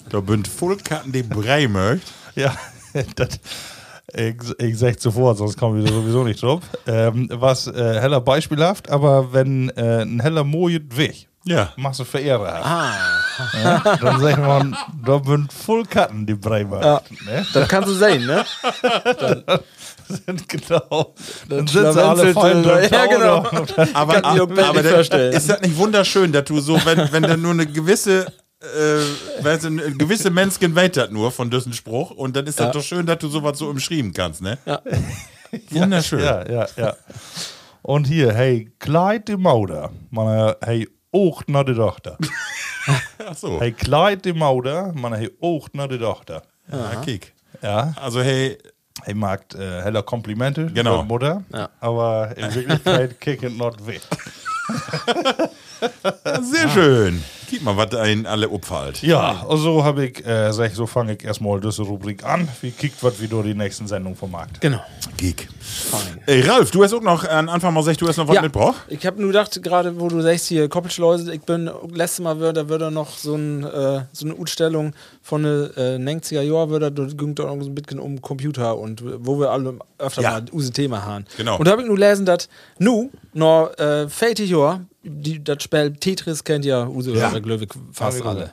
[0.10, 2.08] Da bünd voll Karten, die Brei möcht.
[2.36, 2.54] Ja,
[3.16, 3.40] das,
[4.14, 6.62] ich, ich sag sofort, sonst kommen wir sowieso nicht drauf.
[6.86, 11.72] Ähm, was äh, heller beispielhaft, aber wenn äh, ein heller Mojet weg, Ja.
[11.78, 12.60] machst du Verehrer.
[12.62, 12.92] Ah.
[13.64, 16.84] Ja, dann sagt man, da bünd voll Katten, die Brei möcht.
[16.84, 17.02] Ja.
[17.26, 17.46] Ne?
[17.54, 18.44] Das kannst du sehen, ne?
[20.08, 21.14] sind genau.
[21.50, 22.36] Dann schlawenzelt,
[22.66, 23.38] äh, ja, genau.
[23.94, 25.34] Aber, ich aber das- vorstellen.
[25.34, 28.26] ist das nicht wunderschön, dass du so, wenn, wenn da nur eine gewisse,
[28.62, 32.60] äh, wenn so eine gewisse Menschen weht das nur von diesem Spruch und dann ist
[32.60, 32.72] das Ja.
[32.72, 34.58] doch schön, dass du sowas so umschreiben kannst, ne?
[34.66, 34.82] Ja.
[35.72, 36.20] Wunderschön.
[36.20, 36.96] Ja, ja, ja.
[37.82, 39.92] Und hier, hey, Kleid die Mauder.
[40.10, 42.18] Man, hey, Ocht nach der Tochter.
[43.26, 43.60] Ach so.
[43.60, 44.92] Hey, Kleid die Mauder.
[44.96, 46.42] Man, hey, Ocht nach der Tochter.
[46.72, 47.34] Ja, kick.
[47.62, 47.94] Ja.
[48.02, 48.58] Also hey,
[49.04, 51.00] Hey, mag äh, heller Komplimente Genau.
[51.02, 51.44] für Mutter.
[51.54, 51.70] Ja.
[51.80, 54.02] Aber in Wirklichkeit kick it not weg.
[56.42, 57.24] sehr schön.
[57.50, 59.02] Gib mal, was ein alle opfällt.
[59.04, 62.48] Ja, also habe ich, äh, sag, so fange ich erstmal diese Rubrik an.
[62.62, 64.62] Wie kickt, was wir durch die nächsten Sendung vom Markt.
[64.62, 64.80] Genau.
[65.18, 65.48] Geek.
[66.26, 68.76] Ey, Ralf, du hast auch noch an Anfang mal gesagt, du hast noch was mitgebracht?
[68.88, 72.62] ich habe nur gedacht, gerade wo du sagst hier Koppelschleuse, ich bin, letztes Mal würde,
[72.64, 76.92] da würde noch so, ein, äh, so eine Utstellung von den äh, 90er Jahren, würde,
[76.92, 80.32] da ging doch so ein bisschen um Computer und wo wir alle öfter Ja.
[80.32, 81.26] mal use Thema haben.
[81.38, 81.58] Genau.
[81.58, 85.94] Und da habe ich nur gelesen, dass nu, noch äh, 40 Jahre, die, das Spiel
[85.94, 87.34] Tetris kennt ja use Ja.
[87.36, 88.52] ich, fast Ja, alle.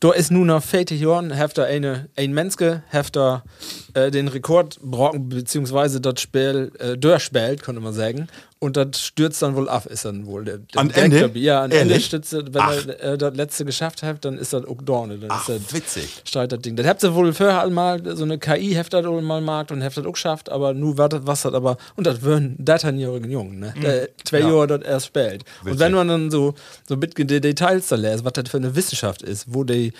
[0.00, 3.44] Da ist nun nach 40 Jahren, hefter eine, ein Menske, hefter
[3.92, 8.28] äh, den Rekord brocken, beziehungsweise das Spiel äh, durchspielt, könnte man sagen.
[8.62, 11.30] Und das stürzt dann wohl ab, ist dann wohl der, der An Ende?
[11.34, 14.66] Ja, an Ende stürzt er, wenn er äh, das letzte geschafft hat, dann ist das
[14.66, 15.16] auch Dorne.
[15.16, 16.22] Dann Ach, ist das witzig.
[16.26, 16.76] Streit das Ding.
[16.76, 20.06] Das habt ihr wohl vorher mal so eine KI heftet wohl mal markt und heftet
[20.06, 23.72] auch geschafft, aber nur das, was das aber, und das würden datanjährigen Jungen, ne?
[23.82, 25.42] Der zwei Jahre dort erst spielt.
[25.64, 26.52] Und wenn man dann so,
[26.86, 29.94] so mit die Details da lässt, was das für eine Wissenschaft ist, wo die,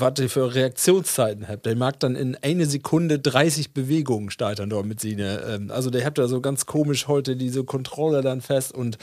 [0.00, 4.86] was die für Reaktionszeiten habt, der mag dann in eine Sekunde 30 Bewegungen steigern dort
[4.86, 8.72] mit sie, ähm, also der habt da so ganz komisch heute diese Controller dann fest
[8.72, 8.98] und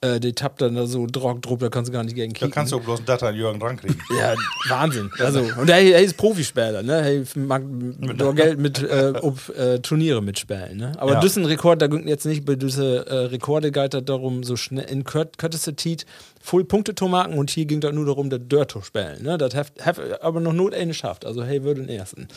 [0.00, 2.38] äh, die tappt dann da so Drog druck, da kannst du gar nicht gegen Da
[2.38, 2.50] kicken.
[2.52, 4.00] kannst du auch bloß einen Data an Jürgen drankriegen.
[4.18, 4.34] Ja,
[4.68, 5.10] Wahnsinn.
[5.18, 7.24] Also, und er, er ist Profispieler, ne?
[7.34, 10.92] Er mag nur Geld mit äh, ob, äh, Turniere mitspielen, ne?
[10.98, 11.20] Aber Ja.
[11.20, 14.84] diesen Rekord, da ging jetzt nicht bei diese äh, Rekorde geht das darum, so schnell
[14.90, 16.06] in kür- kürzester Zeit
[16.40, 19.36] voll Punkte zu machen und hier ging das nur darum, das Dirt zu spielen, ne?
[19.38, 21.26] Das hat hat aber noch not eine schafft.
[21.26, 22.28] Also, hey, würde den ersten.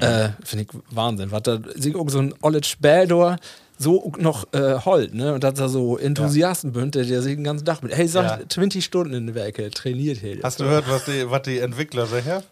[0.00, 1.30] Äh, Finde ich Wahnsinn.
[1.32, 3.36] Was da sich auch so ein Olle Spiel da
[3.80, 5.32] so noch äh, holt, ne?
[5.32, 8.40] Und dass da so Enthusiasten bünd, der, der sich den ganzen Tag mit, hey, sag,
[8.40, 8.48] Ja.
[8.48, 10.38] 20 Stunden in der Werke trainiert hier.
[10.42, 12.42] Hast du gehört, was die, was die Entwickler sagen?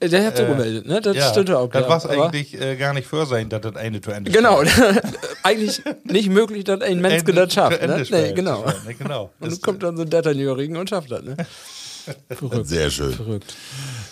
[0.00, 1.00] Äh, Der hat so gemeldet, ne?
[1.02, 1.68] Das stimmt auch.
[1.68, 1.88] Das ja.
[1.88, 4.62] war eigentlich äh, gar nicht für sein, dass das eine zu Ende Genau.
[5.42, 7.86] Eigentlich nicht möglich, dass ein Mensch das schafft.
[7.86, 8.04] Ne?
[8.04, 8.28] spielt.
[8.28, 8.64] Nee, genau.
[8.86, 9.30] Nee, genau.
[9.40, 11.36] Und kommt dann so ein Datternjährigen und schafft das, ne?
[12.30, 12.66] Verrückt.
[12.66, 13.12] Sehr schön.
[13.12, 13.54] Verrückt.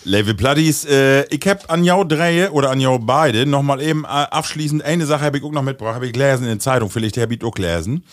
[0.03, 4.07] Level Platties, äh, ich hab an jou drei oder an jou beide nochmal eben äh,
[4.07, 7.17] abschließend eine Sache habe ich auch noch mitgebracht, habe ich gelesen in der Zeitung, vielleicht
[7.17, 8.03] habe ich auch gelesen.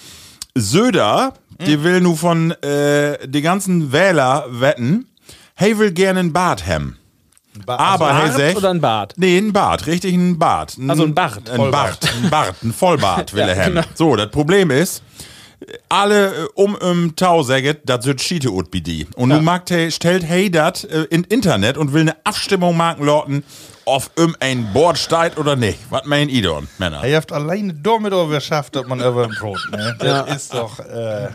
[0.55, 1.34] Söder,
[1.66, 5.07] die will nu von äh, die ganzen Wähler wetten,
[5.55, 6.97] hey will gerne ein Bart haben.
[7.66, 9.14] Ba- Aber also, hey sech, oder ein Bart?
[9.16, 10.76] Nee, ein Bart, richtig ein Bart.
[10.86, 11.49] Also ein Bart.
[11.51, 12.01] Ein Vollbart.
[12.01, 13.74] Bart, ein Bart, ein Vollbart will Ja, er haben.
[13.74, 13.86] genau.
[13.95, 15.03] So, das Problem ist,
[15.88, 19.06] alle äh, um im Tau sagen, das wird Schiete bi die.
[19.16, 23.44] Und nun mag stellt hey dat äh, in Internet und will eine Abstimmung machen, Leuten,
[23.89, 25.78] ob um ein Board steigt oder nicht.
[25.91, 27.03] Was meinen ihr denn, Männer?
[27.03, 29.97] Er habt alleine damit geschafft, dass man über ein Brot, ne?
[29.99, 30.20] Das Ja.
[30.34, 31.28] ist doch, äh,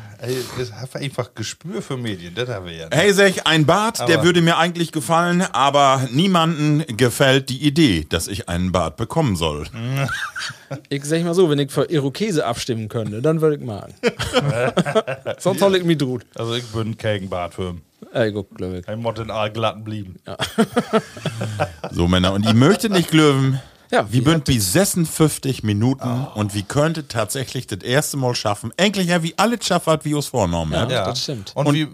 [0.57, 2.87] das hat einfach Gespür für Medien, das haben wir ja.
[2.91, 8.05] Hey, sech, ein Bart, der Aber- würde mir eigentlich gefallen, aber niemanden gefällt die Idee,
[8.07, 9.65] dass ich einen Bart bekommen soll.
[10.89, 13.93] Ich sag mal so, wenn ich für Irokese abstimmen könnte, dann würde ich machen.
[15.37, 16.23] Sonst soll ich mich drohen.
[16.35, 17.81] Also ich bin kein guck,
[18.13, 18.87] glaube ich.
[18.87, 20.19] Ein Mott in Allglatten blieben.
[21.91, 22.33] So, Männer.
[22.33, 23.59] Und ich möchte nicht glöwen.
[23.91, 28.71] Ja, wie wie bünd wie 56 Minuten und wie könnte tatsächlich das erste Mal schaffen.
[28.75, 30.91] Endlich ja, wie alle schafft hat, wie es vorgenommen hat.
[30.91, 31.51] Ja, das stimmt.
[31.53, 31.87] Und, wie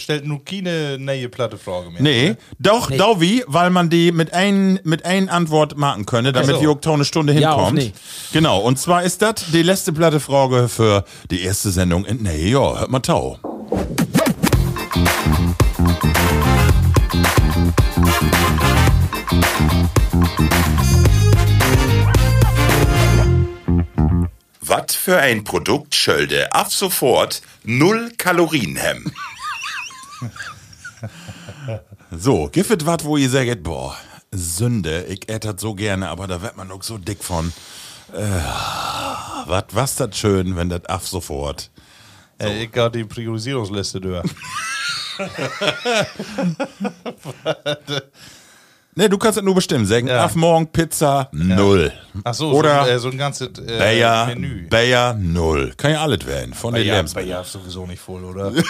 [0.00, 2.02] stellt nur keine neue platte Frage mehr?
[2.02, 2.98] Nee, doch, nee.
[3.18, 6.60] wie, weil man die mit ein mit ein Antwort machen könne, damit so.
[6.60, 7.78] wir auch da eine Stunde Ja, hinkommt.
[7.78, 7.92] nee.
[8.32, 12.50] Genau, und zwar ist das die letzte platte Frage für die erste Sendung in Nee,
[12.50, 13.38] ja, hört mal tau.
[24.60, 29.12] Was für ein Produkt schölde ab sofort null Kalorien hem?
[32.10, 33.96] so, giftet wat, wo ihr sagt, boah,
[34.32, 37.52] Sünde, ich ät das so gerne, aber da wird man auch so dick von.
[38.12, 38.40] Äh,
[39.46, 41.70] wat, was das schön, wenn das ab sofort.
[42.40, 44.24] Äh, ich gab die Priorisierungsliste durch.
[48.96, 49.86] Ne, du kannst das nur bestimmen.
[49.86, 50.24] Sagen, Ja.
[50.24, 51.92] ab morgen Pizza, null.
[52.22, 54.68] Ach so, Oder so, äh, so ein ganzes äh, Bayer, Menü.
[54.68, 55.72] Bayer, null.
[55.76, 57.30] Kann ja alles werden, von den Bayer, Lebensmitteln.
[57.32, 58.52] Bayer ist sowieso nicht voll, oder?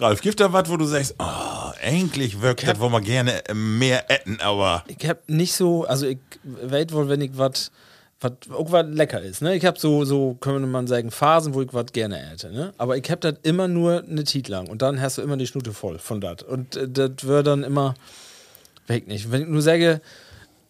[0.00, 3.54] Ralf, gibt da was, wo du sagst, oh, eigentlich wirkt das, wo man gerne äh,
[3.54, 7.70] mehr etten, aber Ich hab nicht so, also ich weiß wohl, wenn ich was
[8.24, 9.54] was auch was lecker ist, ne?
[9.54, 12.72] Ich hab so, so, könnte man sagen, Phasen, wo ich was gerne esse, ne?
[12.78, 15.46] Aber ich hab das immer nur eine Zeit lang und dann hast du immer die
[15.46, 16.42] Schnute voll von das.
[16.42, 17.94] Und äh, das wird dann immer
[18.86, 19.30] weg nicht.
[19.30, 20.00] Wenn ich nur sage,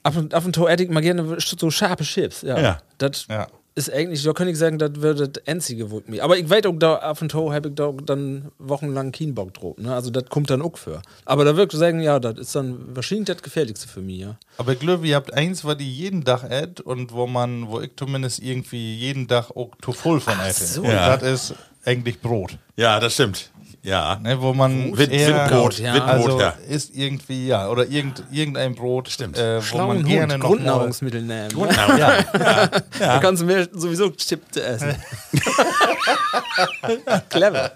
[0.02, 2.58] ab und, ab und zu esse ich mal gerne so scharfe Chips, ja.
[2.58, 2.82] Ja.
[2.98, 3.46] Das Ja.
[3.76, 6.22] Ist eigentlich, da kann ich sagen, das wird das Einzige, wo ich mir.
[6.22, 9.52] Aber ich weiß auch, da ab und zu habe ich da dann wochenlang keinen Bock
[9.54, 9.92] drauf, ne?
[9.92, 11.02] Also das kommt dann auch für.
[11.24, 14.36] Aber da wirklich sagen, ja, das ist dann wahrscheinlich das Gefährlichste für mich, ja.
[14.58, 17.80] Aber ich glaube, ihr habt eins, was die jeden Tag ät und wo man, wo
[17.80, 20.66] ich zumindest irgendwie jeden Tag auch zu voll von esse.
[20.66, 20.82] so.
[20.82, 21.16] Und Ja.
[21.16, 21.54] das ist
[21.84, 22.58] eigentlich Brot.
[22.76, 23.50] Ja, das stimmt.
[23.84, 24.18] Ja.
[24.22, 25.92] Ne, wo man Wind, eher, Windbrot, ja.
[25.92, 26.54] Windbrot, also ja.
[26.70, 29.36] ist irgendwie, ja, oder irgend, irgendein Brot, Stimmt.
[29.36, 31.48] Äh, wo Schlauen man gerne noch Grundnahrungsmittel nehmen.
[31.54, 31.66] Ne?
[31.66, 32.68] mal, ja,
[32.98, 34.96] Da kannst du mehr sowieso Chips essen.
[37.28, 37.72] Clever.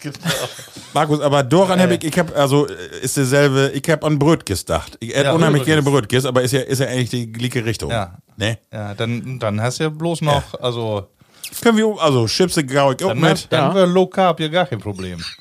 [0.00, 0.16] genau.
[0.94, 4.60] Markus, aber daran hab ich, ich hab, also, äh, ist derselbe, ich hab an Brötgis
[4.60, 4.96] gedacht.
[5.00, 6.22] Ich hätte Ja, unheimlich gerne Brötgis.
[6.22, 7.90] Brötgis, aber ist ja, ist ja eigentlich die gleiche Richtung.
[7.90, 8.16] Ja.
[8.38, 8.58] Ne?
[8.72, 11.08] ja, dann, dann hast du ja bloß noch, also,
[11.60, 13.46] Können wir, also, Chips gau ich auch dann, mit.
[13.52, 13.74] dann Ja.
[13.74, 15.18] wäre Low Carb ja gar kein Problem.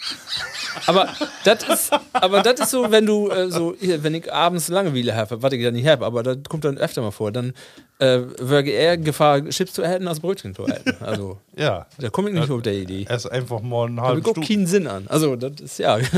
[0.88, 1.08] Aber
[1.44, 5.16] das ist, aber das ist so, wenn du äh, so, hier, wenn ich abends Langeweile
[5.16, 7.54] habe, was ich ja nicht habe, aber das kommt dann öfter mal vor, dann
[8.00, 10.96] äh, wäre eher Gefahr, Chips zu erhalten, als Brötchen zu erhalten.
[11.00, 13.06] Also, Ja, da komme ich nicht auf der Idee.
[13.08, 14.44] ess einfach mal einen halben Stub.
[14.46, 15.06] keinen Sinn an.
[15.08, 16.00] Also, das ist ja.
[16.00, 16.12] das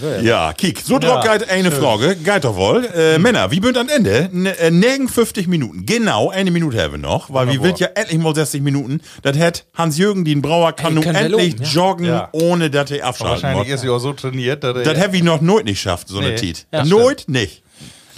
[0.00, 0.22] wär ja.
[0.46, 0.80] Ja, kiek.
[0.80, 2.14] So ja, geht eine Frage.
[2.16, 2.84] Geht doch wohl.
[2.94, 4.28] Äh, Männer, wie bünd am Ende?
[4.32, 5.84] N äh, nirgend 50 Minuten.
[5.86, 9.00] Genau, eine Minute haben wir noch, weil wir will ja endlich mal 60 Minuten.
[9.22, 11.70] Das hat Hans-Jürgen, den Brauer, kann Ey, nun endlich loben, ja.
[11.70, 12.28] joggen, Ja.
[12.32, 13.74] ohne dass er abschalten Wahrscheinlich muss.
[13.74, 16.18] ist sie auch so trainiert, dass Das er, habe ich noch nooit nicht geschafft, so
[16.18, 16.34] eine Nee.
[16.36, 16.66] Tit.
[16.72, 17.62] Ja, nooit nicht.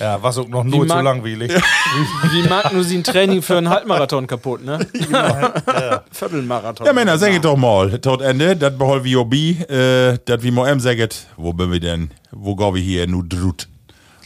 [0.00, 1.52] ja, was auch noch nur zu langweilig.
[2.32, 4.78] Wie mag nur sie ein Training für einen Halbmarathon kaputt, ne?
[6.12, 6.86] Viertelmarathon.
[6.86, 10.64] Ja, Männer, sagt doch mal, tot Ende, das behol wie obi, äh, das wie mo
[10.64, 13.68] em sagt, wo bin wir denn, wo gehen wir hier nu drut?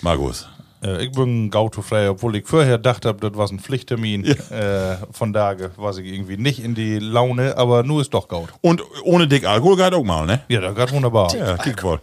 [0.02, 0.48] Markus.
[0.82, 4.24] Äh, ich bin gautofrei, obwohl ich vorher dachte, das war ein Pflichttermin.
[4.52, 8.50] Äh, von daher war ich irgendwie nicht in die Laune, aber nur ist doch Gaut.
[8.60, 10.42] Und ohne dick Alkohol geht auch mal, ne?
[10.48, 11.34] Ja, da geht wunderbar.
[11.34, 12.00] Ja, kick wohl.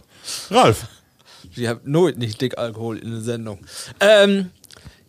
[0.50, 0.86] Ralf.
[1.54, 3.58] Ich habe nooit nicht dick Alkohol in der Sendung.
[4.00, 4.50] Ähm,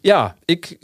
[0.03, 0.79] ja, ich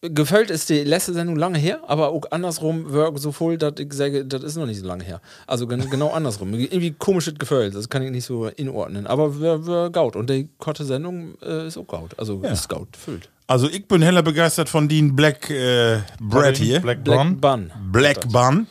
[0.00, 3.92] gefällt ist die letzte Sendung lange her, aber auch andersrum war so voll, dass ich
[3.92, 5.20] sage, das ist noch nicht so lange her.
[5.46, 6.54] Also gen- genau andersrum.
[6.54, 9.06] Irgendwie komisches Gefühl, das kann ich nicht so inordnen.
[9.06, 12.18] Aber wir, wir Gaut und die korte Sendung äh, ist auch Gaut.
[12.18, 13.28] Also ist Gaut füllt.
[13.46, 16.80] Also ich bin heller begeistert von den Black äh, Bread hier.
[16.80, 17.40] Black Black Bun.
[17.40, 17.70] Bun.
[17.90, 18.66] Black Bun.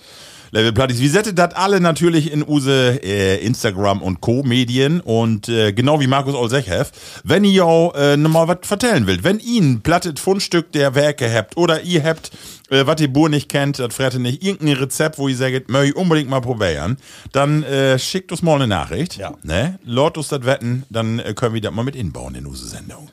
[0.52, 1.00] Level Platties.
[1.00, 6.08] Wir setzen das alle natürlich in use äh, Instagram und Co-Medien und äh, genau wie
[6.08, 6.92] Markus Olsechef,
[7.24, 11.32] wenn ihr auch äh, nochmal was vertellen wollt, wenn ihr ein plattet Fundstück der Werke
[11.34, 12.32] habt oder ihr habt,
[12.70, 15.90] äh, was die Bur nicht kennt, das frette nicht, irgendein Rezept, wo ihr sagt, möchte
[15.90, 16.98] ich unbedingt mal probieren,
[17.32, 19.18] dann äh, schickt uns mal eine Nachricht.
[19.18, 19.34] Ja.
[19.44, 19.80] Ne?
[19.84, 23.10] Lord uns das wetten, dann äh, können wir das mal mit inbauen in use Sendung.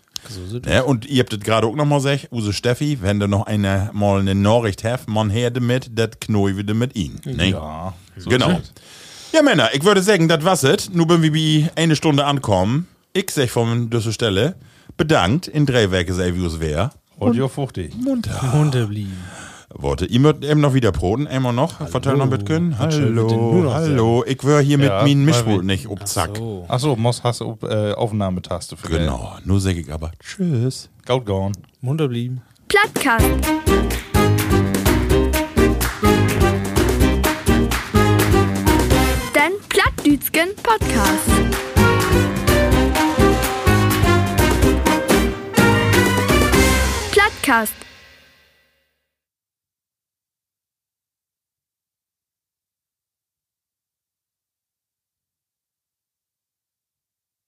[0.66, 3.46] Ja, und ihr habt das gerade auch noch mal gesagt, Use Steffi, wenn du noch
[3.46, 7.20] eine, mal eine Nachricht habt, man her damit, das knoi wieder mit ihnen.
[7.24, 7.50] Ne?
[7.50, 8.60] Ja, so genau.
[9.32, 10.90] Ja, Männer, ich würde sagen, das war's es.
[10.90, 12.86] Nun bin wir wie eine Stunde ankommen.
[13.12, 14.54] Ich sag von dieser Stelle,
[14.96, 16.92] bedankt in drei Werke sei wie es wär.
[17.16, 17.94] Und ja, 50.
[17.96, 18.52] Munter.
[18.52, 19.16] Hunde blieben.
[19.76, 22.78] Worte, ihr mögt eben noch wieder broten, einmal noch, noch mit soll wir denn nur
[22.78, 26.36] Hallo, noch hallo, ich wär hier mit Ja, meinen weil Mischpult nicht ob Zack.
[26.36, 26.64] So.
[26.68, 30.90] Achso, Moss hast du äh, Aufnahmetaste für Genau, nur sag ich aber Tschüss.
[31.04, 31.52] Gaut gone.
[31.80, 32.42] Munter blieben.
[32.68, 33.24] Plattkast.
[39.34, 41.30] Den Plattdütschen Podcast.
[47.12, 47.74] Plattkast.